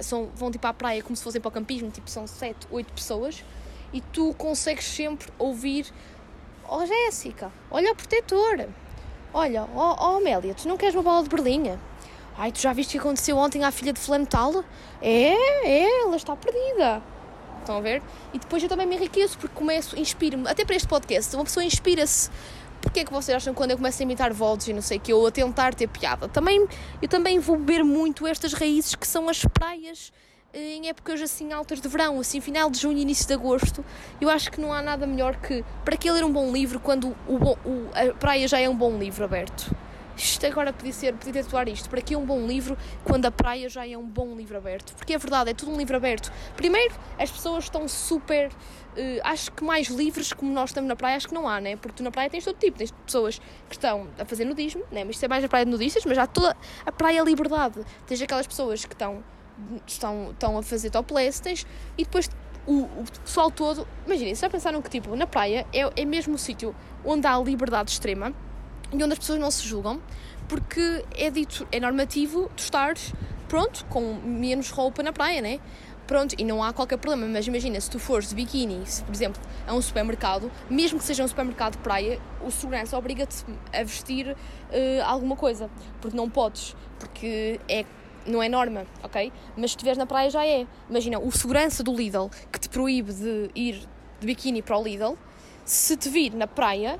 São, 0.00 0.28
vão 0.36 0.48
tipo 0.50 0.64
à 0.64 0.72
praia 0.72 1.02
como 1.02 1.16
se 1.16 1.24
fossem 1.24 1.40
para 1.40 1.48
o 1.48 1.52
campismo, 1.52 1.90
tipo 1.90 2.08
são 2.08 2.24
7, 2.24 2.68
8 2.70 2.92
pessoas, 2.92 3.44
e 3.92 4.00
tu 4.00 4.32
consegues 4.34 4.84
sempre 4.84 5.28
ouvir: 5.38 5.92
Oh 6.68 6.86
Jéssica, 6.86 7.50
olha 7.68 7.90
o 7.90 7.96
protetor, 7.96 8.68
olha, 9.34 9.66
oh, 9.74 9.96
oh 9.98 10.16
Amélia, 10.18 10.54
tu 10.54 10.68
não 10.68 10.76
queres 10.76 10.94
uma 10.94 11.02
bola 11.02 11.24
de 11.24 11.28
berlinha? 11.28 11.80
Ai, 12.38 12.52
tu 12.52 12.60
já 12.60 12.72
viste 12.72 12.90
o 12.90 12.92
que 12.92 12.98
aconteceu 12.98 13.36
ontem 13.38 13.64
à 13.64 13.70
filha 13.70 13.94
de 13.94 14.00
fulano 14.00 14.26
tal? 14.26 14.62
É, 15.00 15.32
é, 15.66 16.02
ela 16.02 16.16
está 16.16 16.36
perdida. 16.36 17.02
Estão 17.60 17.78
a 17.78 17.80
ver? 17.80 18.02
E 18.34 18.38
depois 18.38 18.62
eu 18.62 18.68
também 18.68 18.86
me 18.86 18.94
enriqueço 18.94 19.38
porque 19.38 19.54
começo, 19.54 19.98
inspiro-me, 19.98 20.46
até 20.46 20.62
para 20.64 20.76
este 20.76 20.86
podcast, 20.86 21.34
uma 21.34 21.44
pessoa 21.44 21.64
inspira-se. 21.64 22.30
Porquê 22.82 23.00
é 23.00 23.04
que 23.04 23.12
vocês 23.12 23.34
acham 23.34 23.54
que 23.54 23.56
quando 23.56 23.70
eu 23.70 23.78
começo 23.78 24.02
a 24.02 24.04
imitar 24.04 24.32
vozes 24.34 24.68
e 24.68 24.72
não 24.74 24.82
sei 24.82 24.98
o 24.98 25.00
que, 25.00 25.12
ou 25.14 25.26
a 25.26 25.30
tentar 25.30 25.74
ter 25.74 25.88
piada? 25.88 26.28
Também, 26.28 26.68
eu 27.00 27.08
também 27.08 27.38
vou 27.38 27.56
beber 27.56 27.82
muito 27.82 28.26
estas 28.26 28.52
raízes 28.52 28.94
que 28.94 29.06
são 29.06 29.30
as 29.30 29.42
praias 29.46 30.12
eh, 30.52 30.74
em 30.76 30.88
épocas 30.90 31.22
assim 31.22 31.54
altas 31.54 31.80
de 31.80 31.88
verão, 31.88 32.20
assim 32.20 32.42
final 32.42 32.70
de 32.70 32.78
junho, 32.78 32.98
início 32.98 33.26
de 33.26 33.32
agosto. 33.32 33.82
Eu 34.20 34.28
acho 34.28 34.52
que 34.52 34.60
não 34.60 34.74
há 34.74 34.82
nada 34.82 35.06
melhor 35.06 35.36
que 35.36 35.64
para 35.86 35.96
que 35.96 36.10
ler 36.10 36.22
um 36.22 36.30
bom 36.30 36.52
livro 36.52 36.78
quando 36.80 37.16
o, 37.26 37.34
o, 37.34 37.90
a 37.94 38.12
praia 38.14 38.46
já 38.46 38.60
é 38.60 38.68
um 38.68 38.76
bom 38.76 38.98
livro 38.98 39.24
aberto. 39.24 39.74
Isto 40.16 40.46
agora 40.46 40.72
podia 40.72 40.92
ser, 40.92 41.14
podia 41.14 41.42
titular 41.42 41.68
isto. 41.68 41.90
Para 41.90 42.00
que 42.00 42.14
é 42.14 42.18
um 42.18 42.24
bom 42.24 42.46
livro 42.46 42.76
quando 43.04 43.26
a 43.26 43.30
praia 43.30 43.68
já 43.68 43.86
é 43.86 43.96
um 43.96 44.06
bom 44.06 44.34
livro 44.34 44.56
aberto? 44.56 44.94
Porque 44.94 45.12
é 45.12 45.18
verdade, 45.18 45.50
é 45.50 45.54
tudo 45.54 45.72
um 45.72 45.76
livro 45.76 45.94
aberto. 45.94 46.32
Primeiro, 46.56 46.94
as 47.18 47.30
pessoas 47.30 47.64
estão 47.64 47.86
super. 47.86 48.48
Uh, 48.48 49.20
acho 49.24 49.52
que 49.52 49.62
mais 49.62 49.88
livres 49.88 50.32
como 50.32 50.50
nós 50.52 50.70
estamos 50.70 50.88
na 50.88 50.96
praia, 50.96 51.16
acho 51.16 51.28
que 51.28 51.34
não 51.34 51.46
há, 51.46 51.60
né? 51.60 51.76
Porque 51.76 51.96
tu 51.98 52.02
na 52.02 52.10
praia 52.10 52.30
tens 52.30 52.44
todo 52.44 52.56
tipo. 52.56 52.78
Tens 52.78 52.90
pessoas 52.90 53.38
que 53.68 53.74
estão 53.74 54.08
a 54.18 54.24
fazer 54.24 54.46
nudismo, 54.46 54.82
né? 54.90 55.04
Mas 55.04 55.16
isto 55.16 55.24
é 55.24 55.28
mais 55.28 55.44
a 55.44 55.48
praia 55.48 55.66
de 55.66 55.70
nudistas, 55.70 56.04
mas 56.06 56.16
há 56.16 56.26
toda 56.26 56.56
a 56.84 56.92
praia 56.92 57.22
liberdade. 57.22 57.84
Tens 58.06 58.22
aquelas 58.22 58.46
pessoas 58.46 58.86
que 58.86 58.94
estão, 58.94 59.22
estão, 59.86 60.30
estão 60.30 60.58
a 60.58 60.62
fazer 60.62 60.88
topless, 60.88 61.42
tens, 61.42 61.66
e 61.98 62.04
depois 62.04 62.30
o, 62.66 62.84
o 62.84 63.04
pessoal 63.22 63.50
todo. 63.50 63.86
Imaginem, 64.06 64.34
se 64.34 64.40
já 64.40 64.48
pensaram 64.48 64.80
que 64.80 64.88
tipo, 64.88 65.14
na 65.14 65.26
praia 65.26 65.66
é, 65.74 66.00
é 66.00 66.04
mesmo 66.06 66.34
o 66.34 66.38
sítio 66.38 66.74
onde 67.04 67.26
há 67.26 67.38
liberdade 67.38 67.90
extrema 67.90 68.34
e 68.92 69.02
onde 69.02 69.12
as 69.12 69.18
pessoas 69.18 69.38
não 69.38 69.50
se 69.50 69.66
julgam, 69.66 70.00
porque 70.48 71.04
é 71.16 71.30
dito, 71.30 71.66
é 71.72 71.80
normativo 71.80 72.50
tu 72.56 72.60
estares, 72.60 73.12
pronto, 73.48 73.84
com 73.86 74.14
menos 74.14 74.70
roupa 74.70 75.02
na 75.02 75.12
praia, 75.12 75.40
né? 75.40 75.60
Pronto, 76.06 76.36
e 76.38 76.44
não 76.44 76.62
há 76.62 76.72
qualquer 76.72 76.98
problema, 76.98 77.26
mas 77.26 77.48
imagina, 77.48 77.80
se 77.80 77.90
tu 77.90 77.98
fores 77.98 78.28
de 78.28 78.36
biquíni, 78.36 78.86
se, 78.86 79.02
por 79.02 79.12
exemplo, 79.12 79.42
a 79.66 79.74
um 79.74 79.82
supermercado, 79.82 80.52
mesmo 80.70 81.00
que 81.00 81.04
seja 81.04 81.24
um 81.24 81.28
supermercado 81.28 81.72
de 81.72 81.78
praia, 81.78 82.20
o 82.44 82.50
segurança 82.50 82.96
obriga-te 82.96 83.44
a 83.72 83.82
vestir 83.82 84.28
uh, 84.30 84.36
alguma 85.04 85.34
coisa, 85.34 85.68
porque 86.00 86.16
não 86.16 86.30
podes, 86.30 86.76
porque 86.98 87.60
é 87.68 87.84
não 88.24 88.42
é 88.42 88.48
norma, 88.48 88.86
ok? 89.04 89.32
Mas 89.56 89.70
se 89.70 89.76
estiveres 89.76 89.96
na 89.96 90.04
praia 90.04 90.28
já 90.30 90.44
é. 90.44 90.66
Imagina, 90.90 91.18
o 91.18 91.30
segurança 91.30 91.84
do 91.84 91.94
Lidl 91.94 92.28
que 92.50 92.58
te 92.58 92.68
proíbe 92.68 93.12
de 93.12 93.50
ir 93.54 93.88
de 94.18 94.26
biquíni 94.26 94.62
para 94.62 94.76
o 94.76 94.82
Lidl, 94.82 95.16
se 95.64 95.96
te 95.96 96.08
vir 96.08 96.34
na 96.34 96.46
praia, 96.46 96.98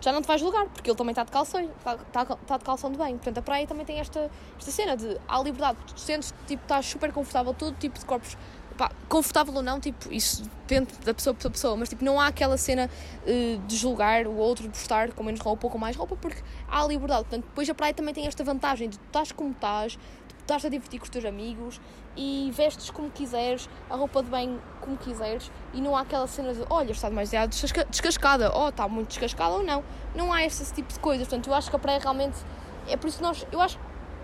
já 0.00 0.12
não 0.12 0.22
te 0.22 0.28
vais 0.28 0.40
julgar, 0.40 0.66
porque 0.66 0.90
ele 0.90 0.96
também 0.96 1.12
está 1.12 1.24
de 1.24 1.30
calção, 1.30 1.60
está, 1.60 1.94
está, 1.94 2.22
está 2.22 2.56
de 2.56 2.64
calção 2.64 2.90
de 2.90 2.98
bem. 2.98 3.16
Portanto, 3.16 3.38
a 3.38 3.42
praia 3.42 3.66
também 3.66 3.84
tem 3.84 4.00
esta, 4.00 4.30
esta 4.58 4.70
cena 4.70 4.96
de 4.96 5.18
há 5.26 5.42
liberdade, 5.42 5.78
tu 5.86 6.00
sentes 6.00 6.32
tipo, 6.46 6.62
estás 6.62 6.86
super 6.86 7.12
confortável, 7.12 7.52
todo 7.54 7.76
tipo 7.76 7.98
de 7.98 8.04
corpos, 8.04 8.36
pá, 8.76 8.90
confortável 9.08 9.54
ou 9.54 9.62
não, 9.62 9.80
tipo, 9.80 10.12
isso 10.12 10.42
depende 10.42 10.92
da 11.04 11.12
pessoa 11.12 11.34
para 11.34 11.50
pessoa, 11.50 11.76
mas 11.76 11.88
tipo, 11.88 12.04
não 12.04 12.20
há 12.20 12.28
aquela 12.28 12.56
cena 12.56 12.88
uh, 13.22 13.58
de 13.66 13.76
julgar 13.76 14.26
o 14.26 14.36
outro 14.36 14.68
por 14.68 14.76
estar 14.76 15.12
com 15.12 15.24
menos 15.24 15.40
roupa 15.40 15.66
ou 15.66 15.70
com 15.70 15.78
mais 15.78 15.96
roupa, 15.96 16.16
porque 16.16 16.42
há 16.68 16.86
liberdade. 16.86 17.24
Portanto, 17.24 17.44
depois 17.44 17.68
a 17.68 17.74
praia 17.74 17.92
também 17.92 18.14
tem 18.14 18.26
esta 18.26 18.44
vantagem 18.44 18.88
de 18.88 18.98
tu 18.98 19.06
estás 19.06 19.32
como 19.32 19.50
estás, 19.50 19.98
estás 20.48 20.64
a 20.64 20.70
divertir 20.70 20.98
com 20.98 21.04
os 21.04 21.10
teus 21.10 21.26
amigos 21.26 21.78
e 22.16 22.50
vestes 22.54 22.88
como 22.88 23.10
quiseres, 23.10 23.68
a 23.90 23.94
roupa 23.94 24.22
de 24.22 24.30
bem 24.30 24.58
como 24.80 24.96
quiseres 24.96 25.52
e 25.74 25.80
não 25.80 25.94
há 25.94 26.00
aquela 26.00 26.26
cena 26.26 26.54
de 26.54 26.64
olha, 26.70 26.90
está 26.92 27.10
demasiado 27.10 27.50
descascada, 27.90 28.50
ou 28.50 28.64
oh, 28.64 28.68
está 28.70 28.88
muito 28.88 29.08
descascada 29.08 29.54
ou 29.56 29.62
não. 29.62 29.84
Não 30.14 30.32
há 30.32 30.42
esse 30.44 30.72
tipo 30.72 30.90
de 30.90 30.98
coisas. 31.00 31.28
Portanto, 31.28 31.48
eu 31.48 31.54
acho 31.54 31.68
que 31.68 31.76
a 31.76 31.78
praia 31.78 31.98
realmente 31.98 32.38
é 32.88 32.96
por 32.96 33.08
isso 33.08 33.18
que 33.18 33.22
nós. 33.22 33.46
Eu 33.52 33.60
acho, 33.60 33.78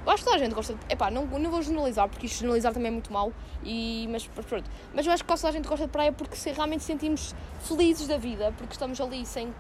eu 0.07 0.11
acho 0.11 0.23
que 0.23 0.25
toda 0.25 0.37
a 0.37 0.39
gente 0.39 0.55
gosta 0.55 0.73
de. 0.73 0.81
Epá, 0.89 1.11
não, 1.11 1.27
não 1.27 1.51
vou 1.51 1.61
generalizar, 1.61 2.09
porque 2.09 2.25
isto 2.25 2.39
generalizar 2.39 2.73
também 2.73 2.89
é 2.89 2.93
muito 2.93 3.13
mau, 3.13 3.31
e, 3.63 4.09
mas 4.11 4.27
pronto. 4.27 4.71
Mas 4.95 5.07
eu 5.07 5.13
acho 5.13 5.23
que 5.23 5.29
toda 5.29 5.47
a 5.47 5.53
gente 5.53 5.69
gosta 5.69 5.85
de 5.85 5.93
praia 5.93 6.11
porque 6.11 6.37
se 6.37 6.51
realmente 6.53 6.85
sentimos 6.85 7.35
felizes 7.61 8.09
da 8.09 8.17
vida, 8.17 8.53
porque 8.57 8.73
estamos 8.73 8.99
ali 8.99 9.27
sem 9.27 9.53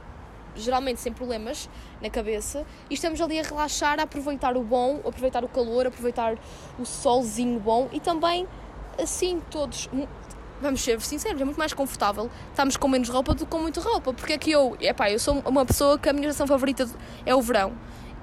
geralmente 0.56 1.00
sem 1.00 1.12
problemas 1.12 1.68
na 2.00 2.10
cabeça, 2.10 2.64
e 2.88 2.94
estamos 2.94 3.20
ali 3.20 3.38
a 3.38 3.42
relaxar, 3.42 3.98
a 3.98 4.04
aproveitar 4.04 4.56
o 4.56 4.62
bom, 4.62 5.00
aproveitar 5.04 5.44
o 5.44 5.48
calor, 5.48 5.86
aproveitar 5.86 6.36
o 6.78 6.84
solzinho 6.84 7.58
bom 7.60 7.88
e 7.92 8.00
também 8.00 8.46
assim 9.00 9.40
todos. 9.50 9.88
Vamos 10.60 10.82
ser 10.82 11.00
sinceros, 11.00 11.40
é 11.40 11.44
muito 11.44 11.58
mais 11.58 11.72
confortável. 11.72 12.30
Estamos 12.50 12.76
com 12.76 12.88
menos 12.88 13.08
roupa 13.08 13.34
do 13.34 13.44
que 13.44 13.50
com 13.50 13.58
muita 13.58 13.80
roupa. 13.80 14.14
Porque 14.14 14.32
é 14.34 14.38
que 14.38 14.50
eu, 14.50 14.76
epá, 14.80 15.10
eu 15.10 15.18
sou 15.18 15.42
uma 15.44 15.66
pessoa 15.66 15.98
que 15.98 16.08
a 16.08 16.12
minha 16.12 16.28
estação 16.28 16.46
favorita 16.46 16.88
é 17.26 17.34
o 17.34 17.42
verão. 17.42 17.72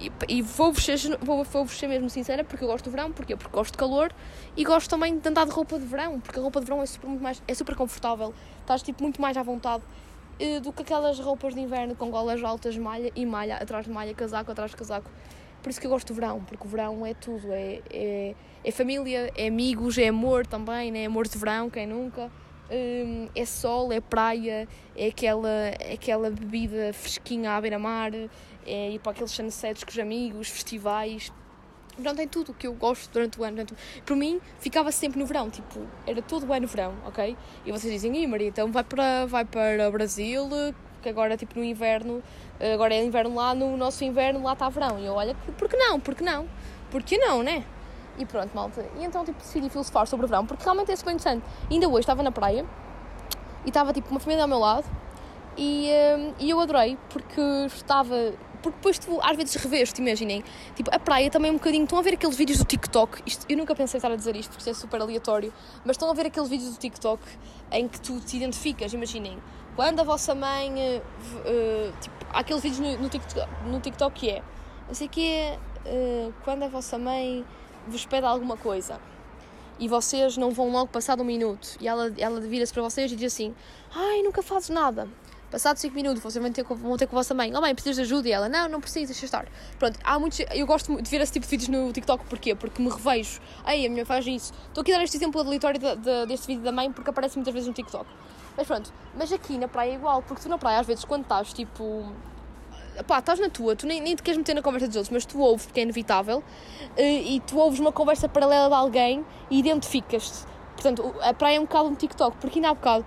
E, 0.01 0.11
e 0.27 0.41
vou-vos 0.41 0.83
ser, 0.83 0.97
vou, 1.21 1.43
vou 1.43 1.67
ser 1.67 1.87
mesmo 1.87 2.09
sincera 2.09 2.43
porque 2.43 2.63
eu 2.63 2.67
gosto 2.67 2.85
do 2.85 2.91
verão, 2.91 3.11
porque 3.11 3.35
porque 3.35 3.55
gosto 3.55 3.73
de 3.73 3.77
calor 3.77 4.11
e 4.57 4.63
gosto 4.63 4.89
também 4.89 5.19
de 5.19 5.29
andar 5.29 5.45
de 5.45 5.51
roupa 5.51 5.77
de 5.77 5.85
verão, 5.85 6.19
porque 6.19 6.39
a 6.39 6.41
roupa 6.41 6.59
de 6.59 6.65
verão 6.65 6.81
é 6.81 6.85
super, 6.87 7.07
muito 7.07 7.21
mais, 7.21 7.43
é 7.47 7.53
super 7.53 7.75
confortável, 7.75 8.33
estás 8.61 8.81
tipo 8.81 9.03
muito 9.03 9.21
mais 9.21 9.37
à 9.37 9.43
vontade 9.43 9.83
do 10.61 10.73
que 10.73 10.81
aquelas 10.81 11.19
roupas 11.19 11.53
de 11.53 11.61
inverno 11.61 11.95
com 11.95 12.09
golas 12.09 12.43
altas, 12.43 12.77
malha 12.77 13.11
e 13.15 13.25
malha, 13.25 13.57
atrás 13.57 13.85
de 13.85 13.91
malha, 13.91 14.13
casaco 14.13 14.51
atrás 14.51 14.71
de 14.71 14.77
casaco. 14.77 15.09
Por 15.61 15.69
isso 15.69 15.79
que 15.79 15.85
eu 15.85 15.91
gosto 15.91 16.07
do 16.07 16.13
verão, 16.15 16.43
porque 16.43 16.65
o 16.65 16.69
verão 16.69 17.05
é 17.05 17.13
tudo, 17.13 17.51
é, 17.51 17.81
é, 17.91 18.35
é 18.63 18.71
família, 18.71 19.31
é 19.35 19.47
amigos, 19.47 19.97
é 19.97 20.07
amor 20.07 20.47
também, 20.47 20.91
né? 20.91 21.05
amor 21.05 21.27
de 21.27 21.37
verão, 21.37 21.69
quem 21.69 21.85
nunca. 21.85 22.31
Um, 22.71 23.27
é 23.35 23.45
sol, 23.45 23.91
é 23.91 23.99
praia, 23.99 24.67
é 24.95 25.07
aquela, 25.07 25.49
é 25.49 25.93
aquela 25.93 26.31
bebida 26.31 26.93
fresquinha 26.93 27.51
à 27.51 27.61
beira-mar, 27.61 28.11
é 28.65 28.91
ir 28.91 28.99
para 28.99 29.11
aqueles 29.11 29.31
sunsets 29.31 29.83
com 29.83 29.91
os 29.91 29.99
amigos, 29.99 30.47
festivais, 30.47 31.31
Verão 31.97 32.15
tem 32.15 32.27
tudo 32.27 32.51
o 32.51 32.53
que 32.53 32.65
eu 32.65 32.73
gosto 32.73 33.11
durante 33.11 33.39
o 33.39 33.43
ano. 33.43 33.57
Portanto, 33.57 33.79
para 34.05 34.15
mim, 34.15 34.39
ficava 34.59 34.91
sempre 34.91 35.19
no 35.19 35.25
verão. 35.25 35.49
Tipo, 35.49 35.79
era 36.07 36.21
todo 36.21 36.47
o 36.47 36.53
ano 36.53 36.67
verão, 36.67 36.93
ok? 37.05 37.35
E 37.65 37.71
vocês 37.71 37.93
dizem, 37.93 38.15
e 38.23 38.27
Maria, 38.27 38.47
então 38.47 38.71
vai 38.71 38.83
para, 38.83 39.25
vai 39.25 39.45
para 39.45 39.89
Brasil, 39.91 40.47
que 41.01 41.09
agora, 41.09 41.35
tipo, 41.35 41.57
no 41.59 41.65
inverno, 41.65 42.23
agora 42.73 42.93
é 42.93 43.03
inverno 43.03 43.35
lá, 43.35 43.53
no 43.53 43.75
nosso 43.75 44.03
inverno 44.03 44.43
lá 44.43 44.53
está 44.53 44.69
verão. 44.69 44.99
E 44.99 45.05
eu, 45.05 45.13
olha, 45.13 45.35
por 45.57 45.67
que 45.67 45.75
não? 45.75 45.99
Por 45.99 46.15
que 46.15 46.23
não? 46.23 46.47
Por 46.89 47.03
que 47.03 47.17
não, 47.17 47.43
né? 47.43 47.63
E 48.17 48.25
pronto, 48.25 48.53
malta. 48.53 48.85
E 48.99 49.03
então, 49.03 49.23
tipo, 49.25 49.39
decidi 49.39 49.69
filosofar 49.69 50.05
sobre 50.05 50.25
o 50.25 50.29
verão, 50.29 50.45
porque 50.45 50.63
realmente 50.63 50.91
é 50.91 50.95
super 50.95 51.11
interessante. 51.11 51.43
ainda 51.69 51.87
hoje 51.87 52.01
estava 52.01 52.21
na 52.21 52.31
praia 52.31 52.65
e 53.65 53.69
estava, 53.69 53.93
tipo, 53.93 54.09
uma 54.11 54.19
família 54.19 54.43
ao 54.43 54.47
meu 54.47 54.59
lado 54.59 54.85
e, 55.57 55.89
um, 56.17 56.33
e 56.39 56.49
eu 56.49 56.59
adorei, 56.59 56.97
porque 57.09 57.41
estava 57.67 58.33
porque 58.61 58.77
depois 58.77 58.99
tu 58.99 59.19
às 59.21 59.35
vezes 59.35 59.55
revês, 59.55 59.91
te 59.91 60.01
imaginem, 60.01 60.43
tipo, 60.75 60.93
a 60.93 60.99
praia 60.99 61.29
também 61.29 61.49
é 61.49 61.51
um 61.51 61.57
bocadinho, 61.57 61.83
estão 61.83 61.99
a 61.99 62.01
ver 62.01 62.13
aqueles 62.13 62.35
vídeos 62.35 62.59
do 62.59 62.65
TikTok, 62.65 63.21
isto, 63.25 63.45
eu 63.49 63.57
nunca 63.57 63.75
pensei 63.75 63.97
estar 63.97 64.11
a 64.11 64.15
dizer 64.15 64.35
isto 64.35 64.51
porque 64.51 64.69
é 64.69 64.73
super 64.73 65.01
aleatório, 65.01 65.53
mas 65.85 65.95
estão 65.95 66.09
a 66.09 66.13
ver 66.13 66.27
aqueles 66.27 66.49
vídeos 66.49 66.71
do 66.71 66.77
TikTok 66.77 67.21
em 67.71 67.87
que 67.87 67.99
tu 67.99 68.19
te 68.19 68.37
identificas, 68.37 68.93
imaginem, 68.93 69.37
quando 69.75 69.99
a 69.99 70.03
vossa 70.03 70.35
mãe, 70.35 70.71
uh, 70.71 71.93
tipo, 71.99 72.15
há 72.31 72.39
aqueles 72.39 72.61
vídeos 72.61 72.79
no, 72.79 73.03
no, 73.03 73.09
TikTok, 73.09 73.49
no 73.65 73.79
TikTok 73.79 74.19
que 74.19 74.29
é, 74.29 74.43
não 74.87 74.93
sei 74.93 75.07
que 75.07 75.27
é, 75.27 75.59
uh, 75.85 76.33
quando 76.43 76.63
a 76.63 76.67
vossa 76.67 76.97
mãe 76.97 77.45
vos 77.87 78.05
pede 78.05 78.25
alguma 78.25 78.57
coisa, 78.57 78.99
e 79.81 79.87
vocês 79.87 80.37
não 80.37 80.51
vão 80.51 80.71
logo 80.71 80.89
passar 80.89 81.19
um 81.19 81.23
minuto 81.23 81.75
e 81.81 81.87
ela, 81.87 82.13
ela 82.15 82.39
vira-se 82.39 82.71
para 82.71 82.83
vocês 82.83 83.11
e 83.11 83.15
diz 83.15 83.33
assim: 83.33 83.55
Ai, 83.93 84.21
nunca 84.21 84.43
fazes 84.43 84.69
nada. 84.69 85.09
Passado 85.51 85.75
5 85.75 85.93
minutos, 85.93 86.23
vocês 86.23 86.41
vão 86.41 86.49
ter, 86.49 86.63
vão 86.63 86.95
ter 86.95 87.07
com 87.07 87.17
a 87.17 87.19
vossa 87.19 87.33
mãe. 87.33 87.51
Oh 87.53 87.59
mãe, 87.59 87.75
precisas 87.75 87.97
de 87.97 88.01
ajuda? 88.03 88.29
E 88.29 88.31
ela, 88.31 88.47
não, 88.47 88.69
não 88.69 88.79
preciso, 88.79 89.07
deixa 89.07 89.25
estar. 89.25 89.45
Pronto, 89.77 89.99
há 90.01 90.17
muitos. 90.17 90.39
Eu 90.49 90.65
gosto 90.65 91.01
de 91.01 91.11
ver 91.11 91.19
esse 91.19 91.33
tipo 91.33 91.45
de 91.45 91.49
vídeos 91.49 91.67
no 91.67 91.91
TikTok, 91.91 92.25
porquê? 92.25 92.55
Porque 92.55 92.81
me 92.81 92.89
revejo. 92.89 93.41
Ei, 93.67 93.85
a 93.85 93.89
minha 93.89 94.05
faz 94.05 94.25
isso. 94.25 94.53
Estou 94.69 94.81
aqui 94.81 94.93
a 94.93 94.97
dar 94.97 95.03
este 95.03 95.17
exemplo 95.17 95.41
aleatório 95.41 95.77
de, 95.77 95.95
de, 95.97 96.25
deste 96.27 96.47
vídeo 96.47 96.63
da 96.63 96.71
mãe, 96.71 96.89
porque 96.89 97.09
aparece 97.09 97.35
muitas 97.35 97.53
vezes 97.53 97.67
no 97.67 97.73
TikTok. 97.73 98.05
Mas 98.55 98.65
pronto, 98.65 98.93
mas 99.13 99.33
aqui 99.33 99.57
na 99.57 99.67
praia 99.67 99.91
é 99.91 99.95
igual, 99.95 100.21
porque 100.21 100.41
tu 100.41 100.47
na 100.47 100.57
praia, 100.57 100.79
às 100.79 100.87
vezes, 100.87 101.03
quando 101.03 101.23
estás 101.23 101.51
tipo. 101.51 102.05
Pá, 103.05 103.19
estás 103.19 103.37
na 103.37 103.49
tua, 103.49 103.75
tu 103.75 103.85
nem, 103.85 103.99
nem 103.99 104.15
te 104.15 104.23
queres 104.23 104.37
meter 104.37 104.53
na 104.53 104.61
conversa 104.61 104.87
dos 104.87 104.95
outros, 104.95 105.11
mas 105.11 105.25
tu 105.25 105.39
ouves, 105.41 105.65
porque 105.65 105.81
é 105.81 105.83
inevitável, 105.83 106.41
eh, 106.95 107.21
e 107.21 107.39
tu 107.41 107.57
ouves 107.57 107.79
uma 107.79 107.91
conversa 107.91 108.29
paralela 108.29 108.69
de 108.69 108.75
alguém 108.75 109.25
e 109.49 109.59
identificas-te. 109.59 110.45
Portanto, 110.75 111.13
a 111.21 111.33
praia 111.33 111.57
é 111.57 111.59
um 111.59 111.63
bocado 111.63 111.89
um 111.89 111.95
TikTok, 111.95 112.37
porque 112.37 112.59
ainda 112.59 112.69
há 112.69 112.73
bocado, 112.73 113.05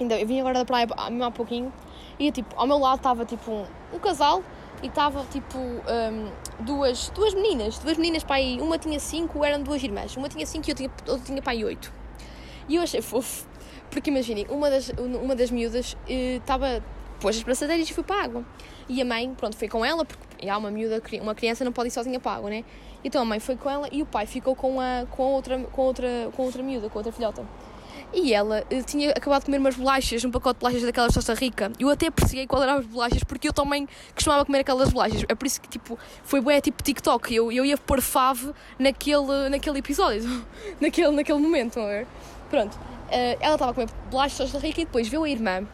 ainda, 0.00 0.18
eu 0.18 0.26
vim 0.26 0.40
agora 0.40 0.60
da 0.60 0.64
praia 0.64 0.86
há, 0.96 1.26
há 1.26 1.30
pouquinho, 1.30 1.72
e 2.18 2.30
tipo, 2.30 2.54
ao 2.56 2.66
meu 2.66 2.78
lado 2.78 2.96
estava 2.96 3.24
tipo 3.24 3.50
um, 3.50 3.64
um 3.92 3.98
casal 3.98 4.42
e 4.82 4.86
estava 4.86 5.24
tipo 5.30 5.58
um, 5.58 6.30
duas, 6.60 7.10
duas 7.10 7.34
meninas, 7.34 7.78
duas 7.78 7.96
meninas 7.96 8.24
aí, 8.28 8.60
uma 8.60 8.78
tinha 8.78 9.00
cinco, 9.00 9.44
eram 9.44 9.62
duas 9.62 9.82
irmãs, 9.82 10.16
uma 10.16 10.28
tinha 10.28 10.46
cinco 10.46 10.68
e 10.68 10.70
outra 10.70 10.88
tinha, 10.88 11.12
outra 11.12 11.26
tinha 11.26 11.42
aí 11.46 11.64
oito. 11.64 11.92
E 12.68 12.76
eu 12.76 12.82
achei 12.82 13.02
fofo, 13.02 13.46
porque 13.90 14.10
imaginem, 14.10 14.46
uma 14.48 14.70
das, 14.70 14.90
uma 14.98 15.34
das 15.34 15.50
miúdas 15.50 15.96
estava, 16.06 16.78
uh, 16.78 16.82
pôs 17.20 17.36
as 17.36 17.42
braçadeiras 17.42 17.88
e 17.88 17.94
foi 17.94 18.04
para 18.04 18.16
a 18.16 18.24
água. 18.24 18.44
E 18.88 19.00
a 19.00 19.04
mãe, 19.04 19.32
pronto, 19.34 19.56
foi 19.56 19.68
com 19.68 19.84
ela, 19.84 20.04
porque 20.04 20.48
há 20.48 20.56
uma 20.58 20.70
miúda, 20.70 21.02
uma 21.22 21.34
criança 21.34 21.64
não 21.64 21.72
pode 21.72 21.88
ir 21.88 21.90
sozinha 21.90 22.20
para 22.20 22.32
a 22.32 22.34
água, 22.36 22.50
né? 22.50 22.64
Então 23.02 23.22
a 23.22 23.24
mãe 23.24 23.38
foi 23.38 23.56
com 23.56 23.68
ela 23.68 23.88
e 23.92 24.02
o 24.02 24.06
pai 24.06 24.26
ficou 24.26 24.56
com 24.56 24.80
a, 24.80 25.04
com 25.10 25.22
a 25.22 25.26
outra, 25.28 25.58
com 25.58 25.82
outra, 25.82 26.08
com 26.34 26.42
outra 26.42 26.62
miúda, 26.62 26.88
com 26.88 26.98
outra 26.98 27.12
filhota. 27.12 27.46
E 28.14 28.32
ela 28.32 28.64
uh, 28.70 28.82
tinha 28.84 29.10
acabado 29.10 29.40
de 29.40 29.46
comer 29.46 29.58
umas 29.58 29.74
bolachas, 29.74 30.24
um 30.24 30.30
pacote 30.30 30.58
de 30.58 30.60
bolachas 30.60 30.82
daquelas 30.82 31.10
de 31.10 31.14
Costa 31.16 31.34
Rica. 31.34 31.72
Eu 31.80 31.90
até 31.90 32.06
apreciei 32.06 32.46
qual 32.46 32.62
eram 32.62 32.78
as 32.78 32.86
bolachas, 32.86 33.24
porque 33.24 33.48
eu 33.48 33.52
também 33.52 33.88
costumava 34.14 34.44
comer 34.44 34.60
aquelas 34.60 34.90
bolachas. 34.90 35.24
É 35.28 35.34
por 35.34 35.46
isso 35.46 35.60
que, 35.60 35.68
tipo, 35.68 35.98
foi 36.22 36.40
bué 36.40 36.60
tipo 36.60 36.82
TikTok. 36.82 37.34
Eu, 37.34 37.50
eu 37.50 37.64
ia 37.64 37.76
pôr 37.76 38.00
fave 38.00 38.52
naquele, 38.78 39.48
naquele 39.50 39.80
episódio, 39.80 40.46
naquele, 40.80 41.10
naquele 41.10 41.38
momento, 41.38 41.80
a 41.80 41.86
ver? 41.86 42.06
Pronto. 42.48 42.74
Uh, 42.74 43.36
ela 43.40 43.54
estava 43.54 43.72
a 43.72 43.74
comer 43.74 43.88
bolachas 44.10 44.46
de 44.46 44.52
Costa 44.52 44.58
Rica 44.66 44.80
e 44.80 44.84
depois 44.84 45.08
viu 45.08 45.24
a 45.24 45.28
irmã 45.28 45.66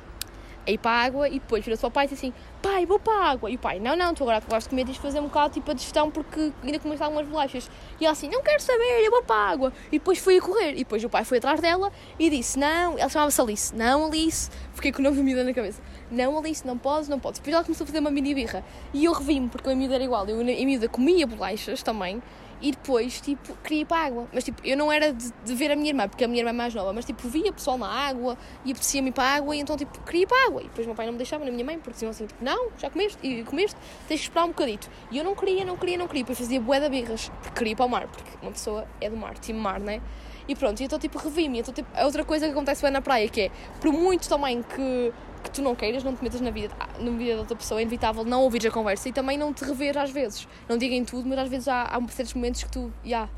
a 0.67 0.71
ir 0.71 0.79
para 0.79 0.91
a 0.91 1.03
água 1.05 1.29
e 1.29 1.35
depois 1.35 1.65
virou-se 1.65 1.81
para 1.81 1.89
o 1.89 1.91
pai 1.91 2.05
e 2.07 2.09
disse 2.09 2.27
assim: 2.27 2.35
Pai, 2.63 2.85
vou 2.85 2.99
para 2.99 3.13
a 3.13 3.31
água. 3.31 3.51
E 3.51 3.57
o 3.57 3.59
pai: 3.59 3.79
Não, 3.79 3.97
não, 3.97 4.15
tu 4.15 4.23
agora 4.23 4.39
acabaste 4.39 4.69
de 4.69 4.71
comer, 4.71 4.85
tens 4.85 4.95
de 4.95 5.01
fazer 5.01 5.21
um 5.21 5.25
bocado 5.25 5.55
tipo 5.55 5.71
a 5.71 5.75
digestão 5.75 6.11
porque 6.11 6.53
ainda 6.63 6.79
comeste 6.79 7.03
algumas 7.03 7.27
bolachas. 7.27 7.71
E 8.01 8.05
ela 8.05 8.13
assim: 8.13 8.29
Não 8.29 8.43
quero 8.43 8.63
saber, 8.63 9.05
eu 9.05 9.11
vou 9.11 9.23
para 9.23 9.37
a 9.37 9.49
água. 9.51 9.73
E 9.89 9.99
depois 9.99 10.19
fui 10.19 10.39
a 10.39 10.41
correr. 10.41 10.73
E 10.73 10.79
depois 10.79 11.03
o 11.03 11.09
pai 11.09 11.25
foi 11.25 11.39
atrás 11.39 11.61
dela 11.61 11.93
e 12.19 12.31
disse: 12.31 12.59
Não, 12.59 12.99
ela 12.99 13.09
chamava-se 13.09 13.41
Alice: 13.41 13.75
Não, 13.75 14.07
Alice. 14.07 14.51
Fiquei 14.75 14.93
com 14.93 15.01
o 15.01 15.03
nome 15.03 15.17
da 15.17 15.23
miúda 15.23 15.45
na 15.45 15.55
cabeça: 15.55 15.83
Não, 16.11 16.39
Alice, 16.39 16.67
não 16.67 16.77
podes, 16.77 17.09
não 17.09 17.19
podes. 17.19 17.41
Depois 17.41 17.55
ela 17.55 17.65
começou 17.65 17.85
a 17.85 17.87
fazer 17.87 17.99
uma 17.99 18.11
mini 18.11 18.35
birra. 18.35 18.65
E 18.93 19.05
eu 19.05 19.13
revi-me 19.13 19.49
porque 19.49 19.71
a 19.71 19.75
miúda 19.75 19.95
era 19.95 20.05
igual. 20.05 20.27
Eu, 20.29 20.41
a 20.41 20.45
miúda 20.45 20.89
comia 20.89 21.27
bolachas 21.27 21.83
também 21.83 22.23
e 22.61 22.71
depois, 22.73 23.21
tipo, 23.21 23.55
queria 23.65 23.83
ir 23.83 23.85
para 23.85 23.99
a 23.99 24.07
água. 24.07 24.29
Mas, 24.33 24.45
tipo, 24.45 24.61
eu 24.65 24.77
não 24.77 24.93
era 24.93 25.13
de, 25.13 25.33
de, 25.45 25.55
ver 25.55 25.71
a 25.71 25.77
minha 25.77 25.89
irmã, 25.89 26.09
porque 26.09 26.25
a 26.25 26.29
minha 26.29 26.41
irmã 26.41 26.51
é 26.51 26.53
mais 26.53 26.75
nova, 26.75 26.93
mas, 26.93 27.05
tipo, 27.05 27.27
via 27.29 27.53
pessoal 27.53 27.79
na 27.79 27.89
água 27.89 28.37
e 28.65 28.73
apetecia-me 28.73 29.09
ir 29.09 29.13
para 29.13 29.25
a 29.25 29.35
água, 29.37 29.57
e 29.57 29.61
então, 29.61 29.77
tipo, 29.77 29.99
queria 30.03 30.23
ir 30.23 30.27
para 30.27 30.37
a 30.37 30.47
água. 30.47 30.61
E 30.63 30.65
depois 30.65 30.87
meu 30.87 30.95
pai 30.95 31.07
não 31.07 31.13
me 31.13 31.19
deixava, 31.19 31.45
nem 31.45 31.53
a 31.53 31.55
minha 31.55 31.65
mãe, 31.65 31.79
porque 31.79 31.93
diziam 31.93 32.11
assim, 32.11 32.27
tipo, 32.27 32.45
não, 32.45 32.71
já 32.77 32.91
comeste, 32.91 33.19
e 33.27 33.43
comeste, 33.45 33.77
tens 34.07 34.21
que 34.21 34.27
esperar 34.27 34.45
um 34.45 34.49
bocadito. 34.49 34.91
E 35.11 35.19
eu 35.19 35.25
não 35.25 35.35
queria, 35.35 35.65
não 35.65 35.77
queria, 35.77 35.97
não 35.97 36.07
queria. 36.07 36.23
Depois 36.23 36.39
fazia 36.39 36.61
bué 36.61 36.81
da 36.81 36.89
birras, 36.89 37.31
porque 37.43 37.59
queria 37.59 37.73
ir 37.73 37.77
para 37.77 37.87
o 37.87 37.89
mar, 37.89 38.07
porque 38.09 38.31
uma 38.43 38.53
pessoa 38.53 38.87
é 39.01 39.09
do 39.09 39.17
mar, 39.17 39.39
time 39.39 39.59
mar, 39.59 39.81
né? 39.81 40.01
E 40.49 40.55
pronto, 40.55 40.81
e 40.81 40.85
então, 40.85 40.99
tipo, 40.99 41.19
revi-me. 41.19 41.61
Então, 41.61 41.73
tipo, 41.73 41.89
a 41.95 42.05
outra 42.05 42.25
coisa 42.25 42.47
que 42.47 42.53
acontece 42.53 42.83
bem 42.83 42.91
na 42.91 43.01
praia, 43.01 43.29
que 43.29 43.43
é, 43.43 43.51
por 43.81 43.93
muito 43.93 44.29
também 44.29 44.63
que 44.63 45.13
que 45.43 45.51
tu 45.51 45.63
não 45.63 45.75
queiras, 45.75 46.05
não 46.05 46.15
te 46.15 46.23
metas 46.23 46.41
na 46.41 46.51
vida, 46.51 46.75
na 46.99 47.11
vida 47.11 47.35
da 47.35 47.41
outra 47.41 47.57
pessoa, 47.57 47.81
é 47.81 47.83
inevitável 47.83 48.25
não 48.25 48.43
ouvir 48.43 48.67
a 48.67 48.71
conversa 48.71 49.09
e 49.09 49.13
também 49.13 49.39
não 49.39 49.53
te 49.53 49.65
rever 49.65 49.97
às 49.97 50.11
vezes. 50.11 50.47
Não 50.69 50.77
digam 50.77 51.05
tudo, 51.05 51.29
mas 51.29 51.39
às 51.39 51.49
vezes 51.49 51.69
há, 51.69 51.85
há 51.85 52.09
certos 52.09 52.35
momentos 52.35 52.63
que 52.63 52.71
tu, 52.71 52.93
já, 53.03 53.09
yeah, 53.09 53.31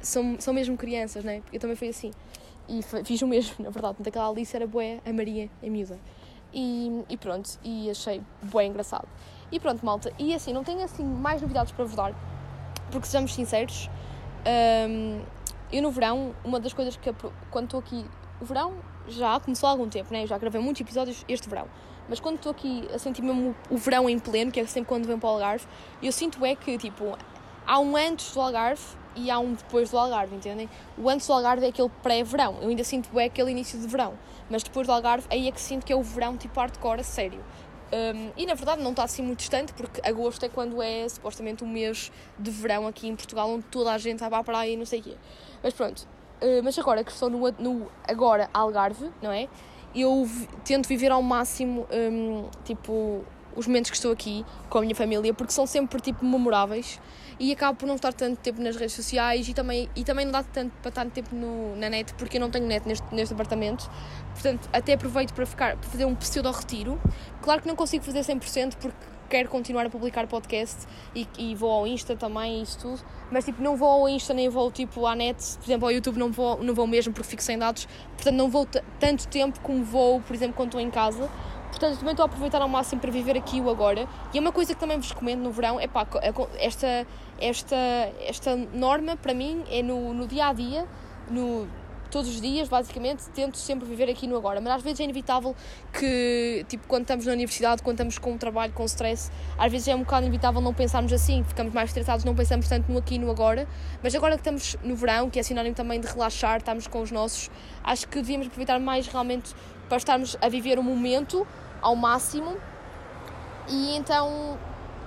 são, 0.00 0.36
são 0.38 0.54
mesmo 0.54 0.76
crianças, 0.76 1.24
né? 1.24 1.42
Eu 1.52 1.60
também 1.60 1.76
fui 1.76 1.88
assim. 1.88 2.10
E 2.68 2.80
fiz 3.04 3.20
o 3.22 3.26
mesmo, 3.26 3.56
na 3.58 3.70
verdade. 3.70 3.96
Daquela 4.00 4.28
Alice 4.28 4.54
era 4.54 4.66
boé, 4.66 5.00
a 5.04 5.12
Maria, 5.12 5.50
a 5.62 5.66
miúda. 5.66 5.98
E, 6.52 7.04
e 7.08 7.16
pronto, 7.16 7.58
e 7.64 7.90
achei 7.90 8.22
bué 8.42 8.66
engraçado. 8.66 9.08
E 9.52 9.58
pronto, 9.58 9.84
malta. 9.84 10.12
E 10.18 10.34
assim, 10.34 10.52
não 10.52 10.64
tenho 10.64 10.82
assim 10.82 11.04
mais 11.04 11.42
novidades 11.42 11.72
para 11.72 11.84
vos 11.84 11.94
dar, 11.94 12.14
porque 12.90 13.06
sejamos 13.06 13.34
sinceros, 13.34 13.88
um, 14.88 15.20
eu 15.72 15.82
no 15.82 15.90
verão, 15.90 16.34
uma 16.44 16.58
das 16.58 16.72
coisas 16.72 16.96
que 16.96 17.12
quando 17.50 17.64
estou 17.66 17.80
aqui, 17.80 18.04
o 18.40 18.44
verão 18.44 18.74
já 19.08 19.38
começou 19.40 19.68
há 19.68 19.72
algum 19.72 19.88
tempo, 19.88 20.12
né? 20.12 20.22
Eu 20.22 20.26
já 20.26 20.38
gravei 20.38 20.60
muitos 20.60 20.80
episódios 20.80 21.24
este 21.28 21.48
verão. 21.48 21.66
Mas 22.08 22.18
quando 22.18 22.36
estou 22.36 22.50
aqui 22.50 22.88
a 22.92 22.98
sentir 22.98 23.22
mesmo 23.22 23.54
o 23.70 23.76
verão 23.76 24.08
em 24.08 24.18
pleno, 24.18 24.50
que 24.50 24.58
é 24.58 24.66
sempre 24.66 24.88
quando 24.88 25.06
venho 25.06 25.18
para 25.18 25.28
o 25.28 25.32
Algarve, 25.32 25.66
eu 26.02 26.10
sinto 26.10 26.44
é 26.44 26.54
que, 26.56 26.76
tipo, 26.76 27.16
há 27.66 27.78
um 27.78 27.96
antes 27.96 28.34
do 28.34 28.40
Algarve 28.40 28.82
e 29.14 29.30
há 29.30 29.38
um 29.38 29.52
depois 29.52 29.90
do 29.90 29.98
Algarve, 29.98 30.34
entendem? 30.34 30.68
O 30.98 31.08
antes 31.08 31.26
do 31.26 31.32
Algarve 31.32 31.66
é 31.66 31.68
aquele 31.68 31.90
pré-verão. 32.02 32.58
Eu 32.60 32.68
ainda 32.68 32.82
sinto 32.82 33.16
é 33.18 33.26
aquele 33.26 33.50
início 33.50 33.78
de 33.78 33.86
verão. 33.86 34.14
Mas 34.48 34.62
depois 34.62 34.86
do 34.86 34.92
Algarve, 34.92 35.26
aí 35.30 35.46
é 35.46 35.52
que 35.52 35.60
sinto 35.60 35.86
que 35.86 35.92
é 35.92 35.96
o 35.96 36.02
verão 36.02 36.36
tipo 36.36 36.58
hardcore, 36.58 37.00
a 37.00 37.04
sério. 37.04 37.44
Um, 37.92 38.30
e 38.36 38.46
na 38.46 38.54
verdade 38.54 38.82
não 38.82 38.90
está 38.90 39.02
assim 39.02 39.22
muito 39.22 39.40
distante, 39.40 39.72
porque 39.72 40.00
agosto 40.08 40.44
é 40.44 40.48
quando 40.48 40.80
é 40.80 41.08
supostamente 41.08 41.64
o 41.64 41.66
mês 41.66 42.10
de 42.38 42.50
verão 42.50 42.86
aqui 42.86 43.08
em 43.08 43.16
Portugal, 43.16 43.50
onde 43.50 43.64
toda 43.64 43.92
a 43.92 43.98
gente 43.98 44.20
vai 44.20 44.30
para 44.30 44.38
a 44.38 44.44
praia 44.44 44.70
e 44.70 44.76
não 44.76 44.86
sei 44.86 45.00
o 45.00 45.02
quê. 45.02 45.16
Mas 45.62 45.74
pronto, 45.74 46.06
mas 46.62 46.78
agora 46.78 47.04
que 47.04 47.10
estou 47.10 47.30
no, 47.30 47.52
no 47.58 47.90
agora 48.06 48.48
Algarve, 48.52 49.10
não 49.22 49.30
é? 49.30 49.48
Eu 49.94 50.28
tento 50.64 50.88
viver 50.88 51.10
ao 51.10 51.22
máximo, 51.22 51.86
um, 51.92 52.48
tipo, 52.64 53.24
os 53.56 53.66
momentos 53.66 53.90
que 53.90 53.96
estou 53.96 54.12
aqui 54.12 54.44
com 54.68 54.78
a 54.78 54.80
minha 54.80 54.94
família, 54.94 55.34
porque 55.34 55.52
são 55.52 55.66
sempre, 55.66 56.00
tipo, 56.00 56.24
memoráveis 56.24 57.00
e 57.38 57.52
acabo 57.52 57.78
por 57.78 57.86
não 57.86 57.94
estar 57.96 58.12
tanto 58.12 58.38
tempo 58.38 58.60
nas 58.60 58.76
redes 58.76 58.94
sociais 58.94 59.48
e 59.48 59.54
também, 59.54 59.88
e 59.96 60.04
também 60.04 60.26
não 60.26 60.32
dá 60.32 60.42
tanto 60.42 60.72
para 60.82 60.90
estar 60.90 61.06
tempo 61.06 61.34
no, 61.34 61.74
na 61.76 61.88
net 61.88 62.12
porque 62.14 62.36
eu 62.36 62.40
não 62.40 62.50
tenho 62.50 62.66
net 62.66 62.86
neste, 62.86 63.14
neste 63.14 63.32
apartamento. 63.32 63.90
Portanto, 64.34 64.68
até 64.72 64.92
aproveito 64.92 65.32
para, 65.32 65.46
ficar, 65.46 65.76
para 65.76 65.88
fazer 65.88 66.04
um 66.04 66.14
pseudo-retiro. 66.14 67.00
Claro 67.40 67.62
que 67.62 67.68
não 67.68 67.74
consigo 67.74 68.04
fazer 68.04 68.20
100% 68.20 68.74
porque 68.76 68.96
quero 69.30 69.48
continuar 69.48 69.86
a 69.86 69.90
publicar 69.90 70.26
podcast 70.26 70.86
e, 71.14 71.26
e 71.38 71.54
vou 71.54 71.70
ao 71.70 71.86
Insta 71.86 72.16
também 72.16 72.60
isso 72.60 72.78
tudo, 72.80 73.00
mas 73.30 73.44
tipo, 73.44 73.62
não 73.62 73.76
vou 73.76 73.88
ao 73.88 74.08
Insta 74.08 74.34
nem 74.34 74.48
vou 74.48 74.70
tipo 74.72 75.06
à 75.06 75.14
net, 75.14 75.56
por 75.56 75.64
exemplo, 75.64 75.86
ao 75.86 75.92
YouTube 75.92 76.18
não 76.18 76.32
vou, 76.32 76.62
não 76.62 76.74
vou 76.74 76.86
mesmo 76.86 77.14
porque 77.14 77.28
fico 77.28 77.42
sem 77.42 77.56
dados, 77.56 77.86
portanto 78.16 78.34
não 78.34 78.50
vou 78.50 78.66
tanto 78.98 79.28
tempo 79.28 79.60
como 79.60 79.84
vou, 79.84 80.20
por 80.20 80.34
exemplo, 80.34 80.54
quando 80.54 80.68
estou 80.68 80.80
em 80.80 80.90
casa 80.90 81.30
Portanto, 81.70 81.98
também 81.98 82.10
estou 82.10 82.24
a 82.24 82.26
aproveitar 82.26 82.60
ao 82.60 82.68
máximo 82.68 83.00
para 83.00 83.10
viver 83.10 83.36
aqui 83.36 83.60
o 83.60 83.70
agora. 83.70 84.08
E 84.34 84.38
é 84.38 84.40
uma 84.40 84.50
coisa 84.50 84.74
que 84.74 84.80
também 84.80 84.98
vos 84.98 85.08
recomendo 85.08 85.40
no 85.40 85.52
verão, 85.52 85.78
é 85.78 85.86
pá, 85.86 86.06
esta, 86.58 87.06
esta, 87.40 87.76
esta 88.26 88.56
norma 88.56 89.16
para 89.16 89.32
mim 89.32 89.62
é 89.70 89.82
no, 89.82 90.12
no 90.12 90.26
dia 90.26 90.48
a 90.48 90.52
dia, 90.52 90.86
no, 91.30 91.68
todos 92.10 92.28
os 92.28 92.40
dias, 92.40 92.68
basicamente, 92.68 93.28
tento 93.30 93.56
sempre 93.56 93.88
viver 93.88 94.10
aqui 94.10 94.26
no 94.26 94.36
agora. 94.36 94.60
Mas 94.60 94.74
às 94.74 94.82
vezes 94.82 95.00
é 95.00 95.04
inevitável 95.04 95.54
que, 95.92 96.64
tipo, 96.68 96.86
quando 96.86 97.02
estamos 97.02 97.26
na 97.26 97.32
universidade, 97.32 97.82
quando 97.82 97.96
estamos 97.96 98.18
com 98.18 98.34
o 98.34 98.38
trabalho, 98.38 98.72
com 98.72 98.82
o 98.82 98.86
stress, 98.86 99.30
às 99.56 99.70
vezes 99.70 99.88
é 99.88 99.94
um 99.94 100.00
bocado 100.00 100.26
inevitável 100.26 100.60
não 100.60 100.74
pensarmos 100.74 101.12
assim, 101.12 101.44
ficamos 101.44 101.72
mais 101.72 101.90
estressados, 101.90 102.24
não 102.24 102.34
pensamos 102.34 102.68
tanto 102.68 102.90
no 102.90 102.98
aqui 102.98 103.14
e 103.14 103.18
no 103.18 103.30
agora. 103.30 103.66
Mas 104.02 104.14
agora 104.14 104.34
que 104.34 104.40
estamos 104.40 104.76
no 104.82 104.96
verão, 104.96 105.30
que 105.30 105.38
é 105.38 105.42
sinónimo 105.42 105.74
também 105.74 106.00
de 106.00 106.06
relaxar, 106.06 106.58
estamos 106.58 106.86
com 106.86 107.00
os 107.00 107.10
nossos, 107.10 107.50
acho 107.84 108.08
que 108.08 108.16
devíamos 108.16 108.46
aproveitar 108.48 108.78
mais 108.78 109.06
realmente 109.06 109.54
para 109.88 109.98
estarmos 109.98 110.36
a 110.40 110.48
viver 110.48 110.78
o 110.78 110.82
momento 110.82 111.46
ao 111.80 111.96
máximo. 111.96 112.56
E 113.68 113.96
então 113.96 114.58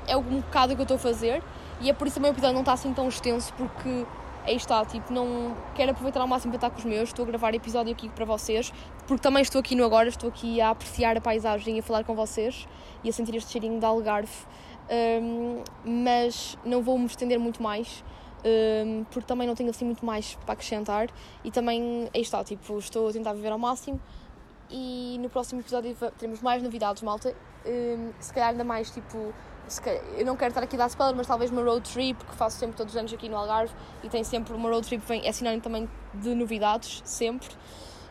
é 0.07 0.15
um 0.15 0.41
bocado 0.41 0.73
o 0.73 0.75
que 0.75 0.81
eu 0.81 0.83
estou 0.83 0.95
a 0.95 0.99
fazer. 0.99 1.43
E 1.81 1.89
é 1.89 1.93
por 1.93 2.07
isso 2.07 2.15
também 2.15 2.31
o 2.31 2.33
episódio 2.33 2.53
não 2.53 2.61
está 2.61 2.73
assim 2.73 2.93
tão 2.93 3.07
extenso, 3.07 3.53
porque 3.53 4.05
aí 4.45 4.56
está, 4.56 4.84
tipo, 4.86 5.12
não 5.12 5.56
quero 5.75 5.91
aproveitar 5.91 6.21
ao 6.21 6.27
máximo 6.27 6.51
para 6.51 6.58
estar 6.58 6.69
com 6.69 6.77
os 6.77 6.86
meus. 6.86 7.10
Estou 7.10 7.23
a 7.23 7.27
gravar 7.27 7.53
episódio 7.53 7.91
aqui 7.91 8.10
para 8.10 8.25
vocês, 8.25 8.73
porque 9.08 9.21
também 9.21 9.41
estou 9.41 9.60
aqui 9.60 9.75
no 9.75 9.84
agora, 9.84 10.10
estou 10.10 10.29
aqui 10.29 10.60
a 10.62 10.69
apreciar 10.69 11.17
a 11.17 11.21
paisagem 11.21 11.77
e 11.77 11.79
a 11.79 11.84
falar 11.84 12.03
com 12.03 12.15
vocês 12.15 12.67
e 13.03 13.10
a 13.10 13.13
sentir 13.13 13.36
este 13.36 13.51
cheirinho 13.51 13.79
de 13.79 13.86
Algarve. 13.86 14.45
Um, 15.21 15.63
mas 15.86 16.58
não 16.65 16.82
vou 16.82 16.97
me 16.99 17.06
estender 17.06 17.39
muito 17.39 17.62
mais. 17.62 18.03
Um, 18.45 19.06
porque 19.06 19.25
também 19.25 19.47
não 19.47 19.56
tenho 19.56 19.69
assim 19.69 19.86
muito 19.86 20.06
mais 20.06 20.36
para 20.43 20.51
acrescentar 20.51 21.08
e 21.45 21.49
também 21.49 22.10
aí 22.13 22.21
está, 22.21 22.43
tipo, 22.43 22.77
estou 22.77 23.08
a 23.08 23.12
tentar 23.13 23.32
viver 23.32 23.53
ao 23.53 23.58
máximo 23.58 24.01
e 24.69 25.17
no 25.21 25.29
próximo 25.29 25.62
episódio 25.62 25.95
teremos 26.17 26.41
mais 26.41 26.62
novidades, 26.63 27.03
malta. 27.03 27.34
Um, 27.65 28.12
se 28.19 28.34
calhar 28.34 28.49
ainda 28.49 28.63
mais 28.63 28.89
tipo. 28.91 29.34
Eu 30.17 30.26
não 30.26 30.36
quero 30.36 30.49
estar 30.49 30.63
aqui 30.63 30.76
a 30.76 30.80
dar 30.80 30.88
spoiler, 30.88 31.15
mas 31.15 31.26
talvez 31.26 31.49
uma 31.49 31.63
road 31.63 31.89
trip 31.89 32.23
que 32.23 32.36
faço 32.36 32.58
sempre 32.58 32.76
todos 32.76 32.93
os 32.93 32.99
anos 32.99 33.13
aqui 33.13 33.30
no 33.30 33.38
Algarve 33.38 33.73
e 34.04 34.10
tem 34.10 34.23
sempre 34.23 34.54
uma 34.54 34.69
road 34.69 34.86
trip, 34.88 35.04
vem, 35.06 35.28
é 35.28 35.32
sinónimo 35.32 35.62
também 35.62 35.89
de 36.13 36.36
novidades, 36.36 37.02
sempre. 37.06 37.49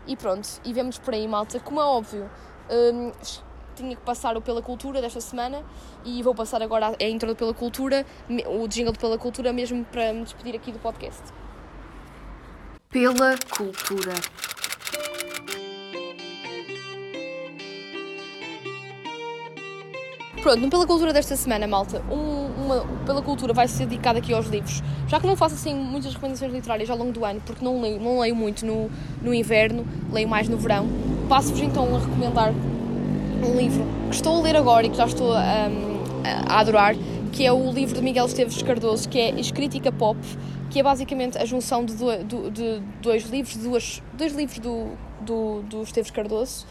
E 0.06 0.16
pronto, 0.16 0.48
e 0.64 0.72
vemos 0.72 0.98
por 0.98 1.14
aí, 1.14 1.28
malta. 1.28 1.60
Como 1.60 1.80
é 1.80 1.84
óbvio, 1.84 2.28
um, 2.70 3.12
tinha 3.74 3.96
que 3.96 4.02
passar 4.02 4.36
o 4.36 4.40
Pela 4.40 4.62
Cultura 4.62 5.00
desta 5.00 5.20
semana 5.20 5.64
e 6.04 6.22
vou 6.22 6.34
passar 6.34 6.62
agora 6.62 6.96
a 6.98 7.04
intro 7.04 7.28
do 7.28 7.36
Pela 7.36 7.54
Cultura, 7.54 8.04
o 8.46 8.66
jingle 8.66 8.92
do 8.92 8.98
Pela 8.98 9.18
Cultura, 9.18 9.52
mesmo 9.52 9.84
para 9.84 10.12
me 10.12 10.24
despedir 10.24 10.54
aqui 10.54 10.72
do 10.72 10.78
podcast. 10.78 11.22
Pela 12.90 13.36
Cultura. 13.56 14.14
Pronto, 20.42 20.68
Pela 20.68 20.84
Cultura 20.84 21.12
desta 21.12 21.36
semana, 21.36 21.68
malta, 21.68 22.02
um, 22.10 22.64
uma, 22.64 22.84
Pela 23.06 23.22
Cultura 23.22 23.52
vai 23.52 23.68
ser 23.68 23.86
dedicada 23.86 24.18
aqui 24.18 24.34
aos 24.34 24.48
livros. 24.48 24.82
Já 25.06 25.20
que 25.20 25.26
não 25.26 25.36
faço 25.36 25.54
assim 25.54 25.72
muitas 25.72 26.12
recomendações 26.12 26.52
literárias 26.52 26.90
ao 26.90 26.98
longo 26.98 27.12
do 27.12 27.24
ano, 27.24 27.40
porque 27.46 27.64
não 27.64 27.80
leio, 27.80 28.00
não 28.00 28.18
leio 28.18 28.34
muito 28.34 28.66
no, 28.66 28.90
no 29.22 29.32
inverno, 29.32 29.86
leio 30.12 30.28
mais 30.28 30.48
no 30.48 30.56
verão, 30.56 30.88
passo-vos 31.28 31.60
então 31.60 31.94
a 31.94 32.00
recomendar 32.00 32.52
um 32.52 33.56
livro 33.56 33.86
que 34.08 34.16
estou 34.16 34.40
a 34.40 34.42
ler 34.42 34.56
agora 34.56 34.84
e 34.84 34.90
que 34.90 34.96
já 34.96 35.06
estou 35.06 35.30
um, 35.30 35.36
a, 36.24 36.58
adorar, 36.58 36.96
que 37.30 37.46
é 37.46 37.52
o 37.52 37.70
livro 37.70 37.94
de 37.94 38.02
Miguel 38.02 38.26
Esteves 38.26 38.60
Cardoso, 38.62 39.08
que 39.08 39.20
é 39.20 39.30
Escrítica 39.38 39.92
Pop, 39.92 40.18
que 40.70 40.80
é 40.80 40.82
basicamente 40.82 41.38
a 41.38 41.44
junção 41.44 41.84
de, 41.84 41.94
do, 41.94 42.50
de 42.50 42.82
dois 43.00 43.30
livros, 43.30 43.56
duas, 43.58 44.02
dois 44.14 44.34
livros 44.34 44.58
do, 44.58 44.88
do, 45.20 45.62
do 45.62 45.82
Esteves 45.84 46.10
Cardoso. 46.10 46.66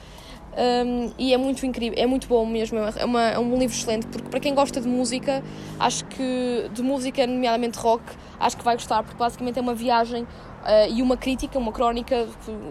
Um, 0.51 1.11
e 1.17 1.33
é 1.33 1.37
muito 1.37 1.65
incrível, 1.65 1.97
é 1.97 2.05
muito 2.05 2.27
bom 2.27 2.45
mesmo, 2.45 2.77
é, 2.77 3.05
uma, 3.05 3.21
é 3.21 3.39
um 3.39 3.57
livro 3.57 3.73
excelente, 3.73 4.07
porque 4.07 4.27
para 4.29 4.39
quem 4.39 4.53
gosta 4.53 4.81
de 4.81 4.87
música, 4.87 5.41
acho 5.79 6.03
que 6.05 6.69
de 6.73 6.81
música, 6.81 7.25
nomeadamente 7.25 7.77
rock, 7.79 8.03
acho 8.37 8.57
que 8.57 8.63
vai 8.63 8.75
gostar, 8.75 9.01
porque 9.01 9.17
basicamente 9.17 9.57
é 9.57 9.61
uma 9.61 9.73
viagem 9.73 10.27
uh, 10.61 10.91
e 10.91 11.01
uma 11.01 11.17
crítica, 11.17 11.57
uma 11.57 11.71
crónica. 11.71 12.27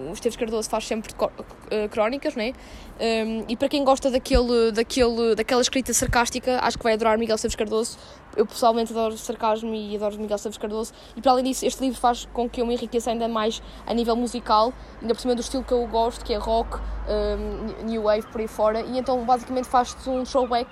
O 0.09 0.12
Esteves 0.12 0.37
Cardoso 0.37 0.68
faz 0.68 0.87
sempre 0.87 1.12
uh, 1.12 1.88
crónicas, 1.90 2.35
né? 2.35 2.53
Um, 3.00 3.44
e 3.48 3.57
para 3.57 3.68
quem 3.68 3.83
gosta 3.85 4.11
daquele, 4.11 4.72
daquele, 4.72 5.35
daquela 5.35 5.62
escrita 5.62 5.92
sarcástica, 5.94 6.61
acho 6.62 6.76
que 6.76 6.85
vai 6.85 6.94
adorar 6.94 7.16
Miguel 7.18 7.37
Esteves 7.37 7.57
Cardoso. 7.57 7.98
Eu 8.37 8.46
pessoalmente 8.46 8.92
adoro 8.92 9.16
sarcasmo 9.16 9.74
e 9.74 9.96
adoro 9.96 10.18
Miguel 10.18 10.37
Esteves 10.37 10.59
Cardoso. 10.59 10.92
E 11.16 11.20
para 11.20 11.33
além 11.33 11.44
disso, 11.44 11.66
este 11.66 11.83
livro 11.83 11.98
faz 11.98 12.26
com 12.33 12.48
que 12.48 12.61
eu 12.61 12.66
me 12.66 12.74
enriqueça 12.74 13.11
ainda 13.11 13.26
mais 13.26 13.62
a 13.87 13.94
nível 13.94 14.14
musical, 14.14 14.72
ainda 15.00 15.14
por 15.14 15.20
cima 15.20 15.35
do 15.35 15.40
estilo 15.40 15.64
que 15.64 15.72
eu 15.72 15.87
gosto, 15.87 16.24
que 16.24 16.33
é 16.33 16.37
rock, 16.37 16.79
um, 17.09 17.87
new 17.87 18.03
wave, 18.03 18.26
por 18.29 18.40
aí 18.40 18.46
fora. 18.46 18.83
E 18.83 18.98
então, 18.98 19.24
basicamente, 19.24 19.66
faz-te 19.66 20.09
um 20.09 20.22
throwback 20.24 20.70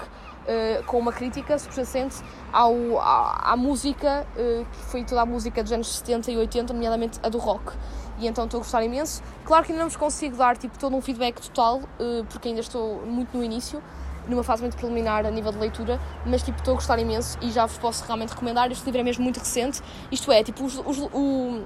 uh, 0.48 0.82
com 0.84 0.98
uma 0.98 1.12
crítica 1.12 1.58
subjacente 1.58 2.16
ao, 2.52 2.98
à, 2.98 3.52
à 3.52 3.56
música, 3.56 4.26
uh, 4.34 4.64
que 4.64 4.78
foi 4.86 5.04
toda 5.04 5.20
a 5.20 5.26
música 5.26 5.62
dos 5.62 5.72
anos 5.72 5.98
70 5.98 6.32
e 6.32 6.36
80, 6.36 6.72
nomeadamente 6.72 7.20
a 7.22 7.28
do 7.28 7.38
rock. 7.38 7.72
E 8.18 8.26
então 8.26 8.44
estou 8.44 8.58
a 8.58 8.62
gostar 8.62 8.82
imenso. 8.82 9.22
Claro 9.44 9.64
que 9.64 9.72
ainda 9.72 9.84
não 9.84 9.88
vos 9.88 9.96
consigo 9.96 10.36
dar 10.36 10.56
tipo, 10.56 10.78
todo 10.78 10.96
um 10.96 11.00
feedback 11.00 11.40
total, 11.40 11.78
uh, 11.78 12.24
porque 12.28 12.48
ainda 12.48 12.60
estou 12.60 13.04
muito 13.06 13.36
no 13.36 13.44
início, 13.44 13.82
numa 14.26 14.42
fase 14.42 14.62
muito 14.62 14.76
preliminar 14.76 15.24
a 15.24 15.30
nível 15.30 15.52
de 15.52 15.58
leitura, 15.58 16.00
mas 16.26 16.42
tipo, 16.42 16.58
estou 16.58 16.72
a 16.72 16.74
gostar 16.74 16.98
imenso 16.98 17.38
e 17.40 17.50
já 17.50 17.64
vos 17.66 17.78
posso 17.78 18.04
realmente 18.04 18.30
recomendar. 18.30 18.70
Este 18.70 18.84
livro 18.84 19.00
é 19.00 19.04
mesmo 19.04 19.22
muito 19.22 19.38
recente, 19.38 19.80
isto 20.10 20.32
é, 20.32 20.42
tipo, 20.42 20.64
os, 20.64 20.76
os, 20.78 20.98
o, 21.12 21.62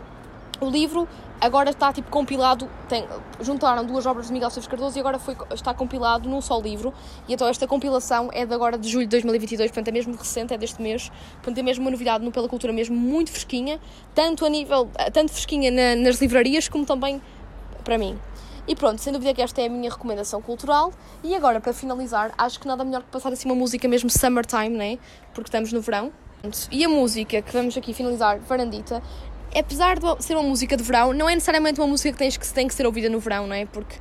o 0.65 0.71
livro 0.71 1.09
agora 1.41 1.71
está 1.71 1.93
tipo 1.93 2.09
compilado, 2.09 2.69
tem, 2.89 3.05
juntaram 3.41 3.85
duas 3.85 4.07
obras 4.07 4.29
de 4.29 4.33
Miguel 4.33 4.49
Esteves 4.49 4.69
Cardoso 4.69 4.97
e 4.97 5.01
agora 5.01 5.19
foi, 5.19 5.37
está 5.53 5.75
compilado 5.75 6.29
num 6.29 6.41
só 6.41 6.61
livro. 6.61 6.95
E 7.29 7.35
então 7.35 7.49
esta 7.49 7.67
compilação 7.67 8.31
é 8.33 8.47
de 8.47 8.55
agora 8.55 8.79
de 8.79 8.89
julho 8.89 9.07
de 9.07 9.11
2022, 9.11 9.71
portanto 9.71 9.89
é 9.89 9.93
mesmo 9.93 10.15
recente, 10.15 10.55
é 10.55 10.59
deste 10.59 10.81
mês. 10.81 11.11
Portanto 11.35 11.59
é 11.59 11.63
mesmo 11.63 11.85
uma 11.85 11.91
novidade 11.91 12.25
no 12.25 12.31
Pela 12.31 12.49
Cultura, 12.49 12.73
mesmo 12.73 12.97
muito 12.97 13.31
fresquinha, 13.31 13.81
tanto 14.15 14.45
a 14.45 14.49
nível, 14.49 14.89
tanto 15.13 15.33
fresquinha 15.33 15.71
na, 15.71 15.97
nas 15.97 16.21
livrarias 16.21 16.69
como 16.69 16.87
também 16.87 17.21
para 17.83 17.99
mim. 17.99 18.19
E 18.67 18.77
pronto, 18.77 19.01
sem 19.01 19.13
dúvida 19.13 19.35
que 19.35 19.43
esta 19.43 19.61
é 19.61 19.67
a 19.67 19.69
minha 19.69 19.91
recomendação 19.91 20.41
cultural. 20.41 20.93
E 21.25 21.35
agora, 21.35 21.61
para 21.61 21.73
finalizar, 21.73 22.33
acho 22.39 22.61
que 22.61 22.69
nada 22.69 22.85
melhor 22.85 23.03
que 23.03 23.09
passar 23.09 23.33
assim 23.33 23.49
uma 23.49 23.57
música 23.57 23.89
mesmo 23.89 24.09
summertime, 24.09 24.71
né? 24.71 24.99
Porque 25.35 25.49
estamos 25.49 25.73
no 25.73 25.81
verão. 25.81 26.13
E 26.73 26.85
a 26.85 26.89
música 26.89 27.41
que 27.41 27.53
vamos 27.53 27.77
aqui 27.77 27.95
finalizar, 27.95 28.41
Varandita, 28.41 29.01
apesar 29.59 29.99
de 29.99 30.25
ser 30.25 30.35
uma 30.35 30.43
música 30.43 30.77
de 30.77 30.83
verão, 30.83 31.13
não 31.13 31.29
é 31.29 31.35
necessariamente 31.35 31.81
uma 31.81 31.87
música 31.87 32.13
que, 32.13 32.19
tens 32.19 32.37
que 32.37 32.53
tem 32.53 32.67
que 32.67 32.75
ser 32.75 32.87
ouvida 32.87 33.09
no 33.09 33.19
verão, 33.19 33.47
não 33.47 33.55
é? 33.55 33.67
Porque, 33.67 33.97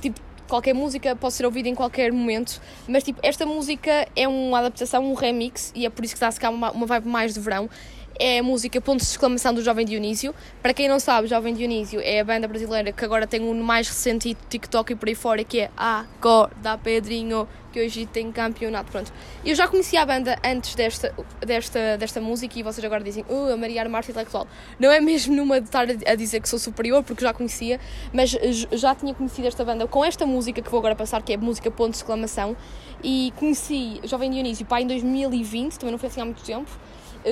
tipo, 0.00 0.20
qualquer 0.48 0.74
música 0.74 1.14
pode 1.16 1.34
ser 1.34 1.44
ouvida 1.44 1.68
em 1.68 1.74
qualquer 1.74 2.12
momento, 2.12 2.60
mas, 2.88 3.02
tipo, 3.02 3.20
esta 3.22 3.44
música 3.46 4.06
é 4.14 4.26
uma 4.28 4.58
adaptação, 4.58 5.04
um 5.04 5.14
remix, 5.14 5.72
e 5.74 5.86
é 5.86 5.90
por 5.90 6.04
isso 6.04 6.16
que 6.16 6.24
a 6.24 6.32
ficar 6.32 6.50
uma, 6.50 6.70
uma 6.70 6.86
vibe 6.86 7.08
mais 7.08 7.34
de 7.34 7.40
verão. 7.40 7.68
É 8.18 8.38
a 8.38 8.42
música 8.42 8.80
Ponto 8.80 9.00
de 9.00 9.06
Exclamação 9.06 9.52
do 9.52 9.60
Jovem 9.60 9.84
Dionísio. 9.84 10.32
Para 10.62 10.72
quem 10.72 10.88
não 10.88 11.00
sabe, 11.00 11.26
Jovem 11.26 11.52
Dionísio 11.52 12.00
é 12.00 12.20
a 12.20 12.24
banda 12.24 12.46
brasileira 12.46 12.92
que 12.92 13.04
agora 13.04 13.26
tem 13.26 13.40
um 13.40 13.60
mais 13.60 13.88
recente 13.88 14.36
TikTok 14.48 14.92
e 14.92 14.96
por 14.96 15.08
aí 15.08 15.16
fora, 15.16 15.42
que 15.42 15.60
é 15.60 15.70
Acorda 15.76 16.78
Pedrinho 16.78 17.48
que 17.72 17.80
hoje 17.80 18.06
tem 18.06 18.30
campeonato. 18.30 18.92
Pronto. 18.92 19.12
Eu 19.44 19.52
já 19.56 19.66
conhecia 19.66 20.00
a 20.00 20.06
banda 20.06 20.38
antes 20.44 20.76
desta, 20.76 21.12
desta, 21.40 21.98
desta 21.98 22.20
música 22.20 22.56
e 22.56 22.62
vocês 22.62 22.84
agora 22.84 23.02
dizem, 23.02 23.24
uh, 23.28 23.52
a 23.52 23.56
Maria 23.56 23.86
Marte 23.88 24.12
intelectual. 24.12 24.46
Não 24.78 24.92
é 24.92 25.00
mesmo 25.00 25.34
numa 25.34 25.60
de 25.60 25.66
estar 25.66 25.84
a 26.06 26.14
dizer 26.14 26.40
que 26.40 26.48
sou 26.48 26.60
superior, 26.60 27.02
porque 27.02 27.24
já 27.24 27.34
conhecia, 27.34 27.80
mas 28.12 28.30
já 28.70 28.94
tinha 28.94 29.12
conhecido 29.12 29.48
esta 29.48 29.64
banda 29.64 29.88
com 29.88 30.04
esta 30.04 30.24
música 30.24 30.62
que 30.62 30.70
vou 30.70 30.78
agora 30.78 30.94
passar, 30.94 31.20
que 31.20 31.32
é 31.32 31.36
música 31.36 31.68
Ponto 31.68 31.90
de 31.90 31.96
Exclamação. 31.96 32.56
E 33.02 33.32
conheci 33.36 34.00
Jovem 34.04 34.30
Dionísio, 34.30 34.64
pá, 34.64 34.80
em 34.80 34.86
2020, 34.86 35.76
também 35.76 35.90
não 35.90 35.98
foi 35.98 36.08
assim 36.08 36.20
há 36.20 36.24
muito 36.24 36.44
tempo 36.44 36.70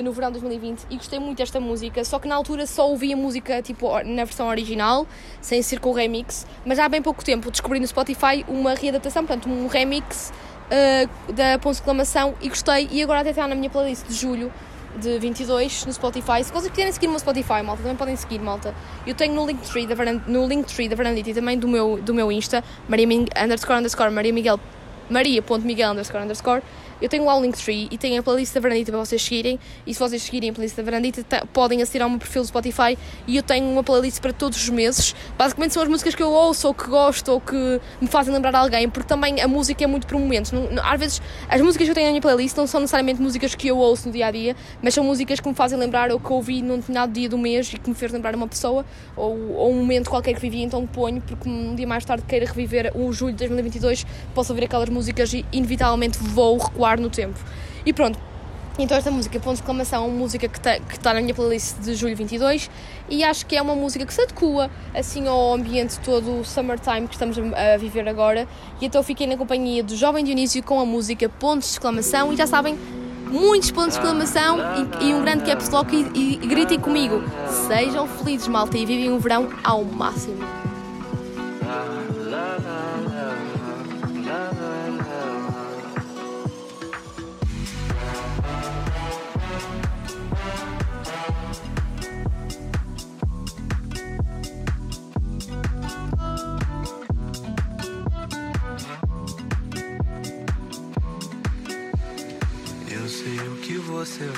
no 0.01 0.11
verão 0.11 0.31
de 0.31 0.39
2020 0.39 0.87
e 0.89 0.97
gostei 0.97 1.19
muito 1.19 1.37
desta 1.37 1.59
música, 1.59 2.03
só 2.03 2.19
que 2.19 2.27
na 2.27 2.35
altura 2.35 2.65
só 2.65 2.89
ouvi 2.89 3.13
a 3.13 3.17
música 3.17 3.61
tipo 3.61 3.89
na 4.03 4.23
versão 4.23 4.47
original, 4.47 5.07
sem 5.41 5.61
ser 5.61 5.79
com 5.79 5.89
o 5.89 5.93
remix, 5.93 6.45
mas 6.65 6.79
há 6.79 6.89
bem 6.89 7.01
pouco 7.01 7.23
tempo 7.23 7.51
descobri 7.51 7.79
no 7.79 7.87
Spotify 7.87 8.43
uma 8.47 8.73
readaptação, 8.73 9.25
portanto 9.25 9.49
um 9.49 9.67
remix 9.67 10.31
uh, 10.67 11.33
da 11.33 11.59
Ponce 11.59 11.79
Exclamação 11.79 12.33
e 12.41 12.49
gostei 12.49 12.87
e 12.91 13.03
agora 13.03 13.21
até 13.21 13.29
está 13.29 13.47
na 13.47 13.55
minha 13.55 13.69
playlist 13.69 14.07
de 14.07 14.13
julho 14.13 14.51
de 14.97 15.17
22 15.19 15.85
no 15.85 15.93
Spotify. 15.93 16.43
Se 16.43 16.51
vocês 16.51 16.69
quiserem 16.69 16.91
seguir 16.91 17.07
o 17.07 17.09
meu 17.11 17.19
Spotify, 17.19 17.63
malta, 17.63 17.81
também 17.81 17.97
podem 17.97 18.15
seguir, 18.15 18.39
malta. 18.39 18.75
Eu 19.07 19.15
tenho 19.15 19.33
no 19.33 19.45
Linktree 19.45 19.87
da, 19.87 19.95
Verand 19.95 20.21
no 20.27 20.47
Linktree 20.47 20.87
da 20.87 20.95
Verandita 20.95 21.31
e 21.31 21.33
também 21.33 21.57
do 21.57 21.67
meu, 21.67 21.99
do 22.01 22.13
meu 22.13 22.31
Insta, 22.31 22.63
Maria 22.87 23.07
underscore 23.43 23.79
underscore 23.79 24.11
Maria 24.11 24.33
Miguel 24.33 24.59
Maria.miguel 25.09 25.91
underscore 25.91 26.23
underscore 26.23 26.61
eu 27.03 27.09
tenho 27.09 27.25
lá 27.25 27.37
o 27.37 27.41
Linktree 27.41 27.89
e 27.91 27.97
tenho 27.97 28.17
a 28.17 28.23
playlist 28.23 28.53
da 28.53 28.61
Verandita 28.61 28.89
para 28.89 28.99
vocês 29.01 29.21
seguirem. 29.21 29.59
E 29.85 29.93
se 29.93 29.99
vocês 29.99 30.21
seguirem 30.21 30.51
a 30.51 30.53
playlist 30.53 30.77
da 30.77 30.83
Verandita, 30.83 31.45
podem 31.51 31.81
acessar 31.81 32.03
ao 32.03 32.09
meu 32.09 32.17
perfil 32.17 32.43
do 32.43 32.47
Spotify. 32.47 32.97
E 33.27 33.35
eu 33.35 33.43
tenho 33.43 33.69
uma 33.69 33.83
playlist 33.83 34.21
para 34.21 34.31
todos 34.31 34.57
os 34.57 34.69
meses. 34.69 35.13
Basicamente 35.37 35.73
são 35.73 35.83
as 35.83 35.89
músicas 35.89 36.15
que 36.15 36.23
eu 36.23 36.31
ouço, 36.31 36.65
ou 36.65 36.73
que 36.73 36.87
gosto, 36.87 37.33
ou 37.33 37.41
que 37.41 37.81
me 37.99 38.07
fazem 38.07 38.33
lembrar 38.33 38.55
alguém. 38.55 38.89
Porque 38.89 39.05
também 39.05 39.41
a 39.41 39.49
música 39.49 39.83
é 39.83 39.87
muito 39.87 40.07
por 40.07 40.17
momentos. 40.17 40.53
Às 40.81 40.97
vezes, 40.97 41.21
as 41.49 41.59
músicas 41.59 41.87
que 41.87 41.91
eu 41.91 41.95
tenho 41.95 42.07
na 42.07 42.11
minha 42.11 42.21
playlist 42.21 42.55
não 42.55 42.65
são 42.65 42.79
necessariamente 42.79 43.21
músicas 43.21 43.53
que 43.53 43.67
eu 43.67 43.77
ouço 43.77 44.07
no 44.07 44.13
dia 44.13 44.27
a 44.27 44.31
dia, 44.31 44.55
mas 44.81 44.93
são 44.93 45.03
músicas 45.03 45.41
que 45.41 45.49
me 45.49 45.55
fazem 45.55 45.77
lembrar 45.77 46.09
ou 46.09 46.21
que 46.21 46.31
ouvi 46.31 46.61
num 46.61 46.77
determinado 46.77 47.11
dia 47.11 47.27
do 47.27 47.37
mês 47.37 47.73
e 47.73 47.77
que 47.77 47.89
me 47.89 47.95
fez 47.95 48.13
lembrar 48.13 48.33
uma 48.33 48.47
pessoa 48.47 48.85
ou, 49.13 49.55
ou 49.55 49.71
um 49.71 49.75
momento 49.75 50.09
qualquer 50.09 50.33
que 50.35 50.39
vivi. 50.39 50.61
Então 50.61 50.87
ponho, 50.87 51.19
porque 51.21 51.49
um 51.49 51.75
dia 51.75 51.85
mais 51.85 52.05
tarde 52.05 52.23
queira 52.25 52.45
reviver 52.45 52.93
o 52.95 53.11
julho 53.11 53.33
de 53.33 53.39
2022, 53.39 54.05
posso 54.33 54.53
ouvir 54.53 54.63
aquelas 54.63 54.87
músicas 54.87 55.33
e 55.33 55.45
inevitavelmente 55.51 56.17
vou 56.17 56.57
recuar 56.57 56.92
no 56.99 57.09
tempo. 57.09 57.39
E 57.85 57.91
pronto, 57.91 58.17
então 58.77 58.97
esta 58.97 59.11
música, 59.11 59.39
ponto 59.39 59.53
de 59.53 59.61
exclamação, 59.61 60.03
é 60.03 60.07
uma 60.07 60.17
música 60.17 60.47
que 60.47 60.57
está 60.57 60.79
tá 60.99 61.13
na 61.13 61.21
minha 61.21 61.33
playlist 61.33 61.77
de 61.77 61.93
julho 61.93 62.15
22 62.15 62.71
e 63.07 63.23
acho 63.23 63.45
que 63.45 63.55
é 63.55 63.61
uma 63.61 63.75
música 63.75 64.03
que 64.03 64.11
se 64.11 64.19
adequa 64.19 64.71
assim 64.95 65.27
ao 65.27 65.53
ambiente 65.53 65.99
todo 65.99 66.39
o 66.39 66.43
summertime 66.43 67.07
que 67.07 67.13
estamos 67.13 67.37
a, 67.37 67.77
viver 67.77 68.09
agora 68.09 68.47
e 68.81 68.85
então 68.87 69.03
fiquei 69.03 69.27
na 69.27 69.37
companhia 69.37 69.83
do 69.83 69.95
Jovem 69.95 70.25
Dionísio 70.25 70.63
com 70.63 70.79
a 70.79 70.85
música 70.85 71.29
pontos 71.29 71.67
de 71.67 71.73
exclamação 71.73 72.33
e 72.33 72.35
já 72.35 72.47
sabem, 72.47 72.75
muitos 73.29 73.69
pontos 73.69 73.93
de 73.93 73.99
exclamação 73.99 74.57
e, 74.99 75.05
e 75.05 75.13
um 75.13 75.21
grande 75.21 75.43
caps 75.43 75.69
lock 75.69 75.95
e, 76.15 76.39
e 76.41 76.47
gritem 76.47 76.79
comigo, 76.79 77.21
sejam 77.67 78.07
felizes 78.07 78.47
malta 78.47 78.75
e 78.75 78.87
vivem 78.87 79.11
o 79.11 79.19
verão 79.19 79.49
ao 79.63 79.83
máximo. 79.83 80.72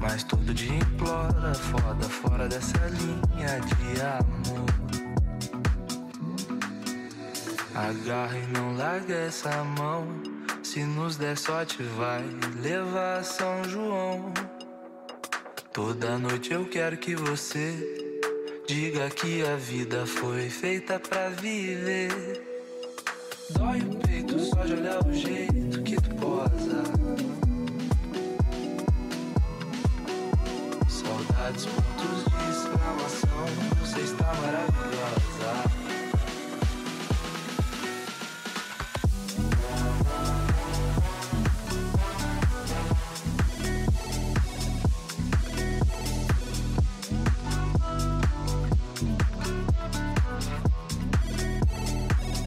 Mas 0.00 0.24
todo 0.24 0.54
dia 0.54 0.74
implora, 0.74 1.54
foda 1.54 2.08
fora 2.08 2.48
dessa 2.48 2.78
linha 2.88 3.60
de 3.60 4.00
amor. 4.00 4.68
Agarra 7.74 8.38
e 8.38 8.46
não 8.48 8.76
larga 8.76 9.14
essa 9.14 9.62
mão. 9.64 10.06
Se 10.62 10.84
nos 10.84 11.16
der 11.16 11.36
sorte, 11.36 11.82
vai 11.82 12.24
levar 12.60 13.22
São 13.22 13.64
João. 13.64 14.32
Toda 15.72 16.18
noite 16.18 16.52
eu 16.52 16.64
quero 16.64 16.96
que 16.96 17.14
você 17.14 18.18
diga 18.66 19.08
que 19.10 19.46
a 19.46 19.56
vida 19.56 20.04
foi 20.06 20.50
feita 20.50 20.98
pra 20.98 21.28
viver. 21.28 22.10
Dói 23.50 23.78
o 23.80 23.94
peito 24.06 24.38
só 24.40 24.64
de 24.64 24.72
olhar 24.72 25.06
o 25.06 25.12
jeito 25.12 25.67
Saudades, 31.48 31.64
pontos 31.64 32.24
de 32.24 32.50
exclamação. 32.50 33.46
Você 33.80 34.00
está 34.00 34.24
maravilhosa. 34.24 35.67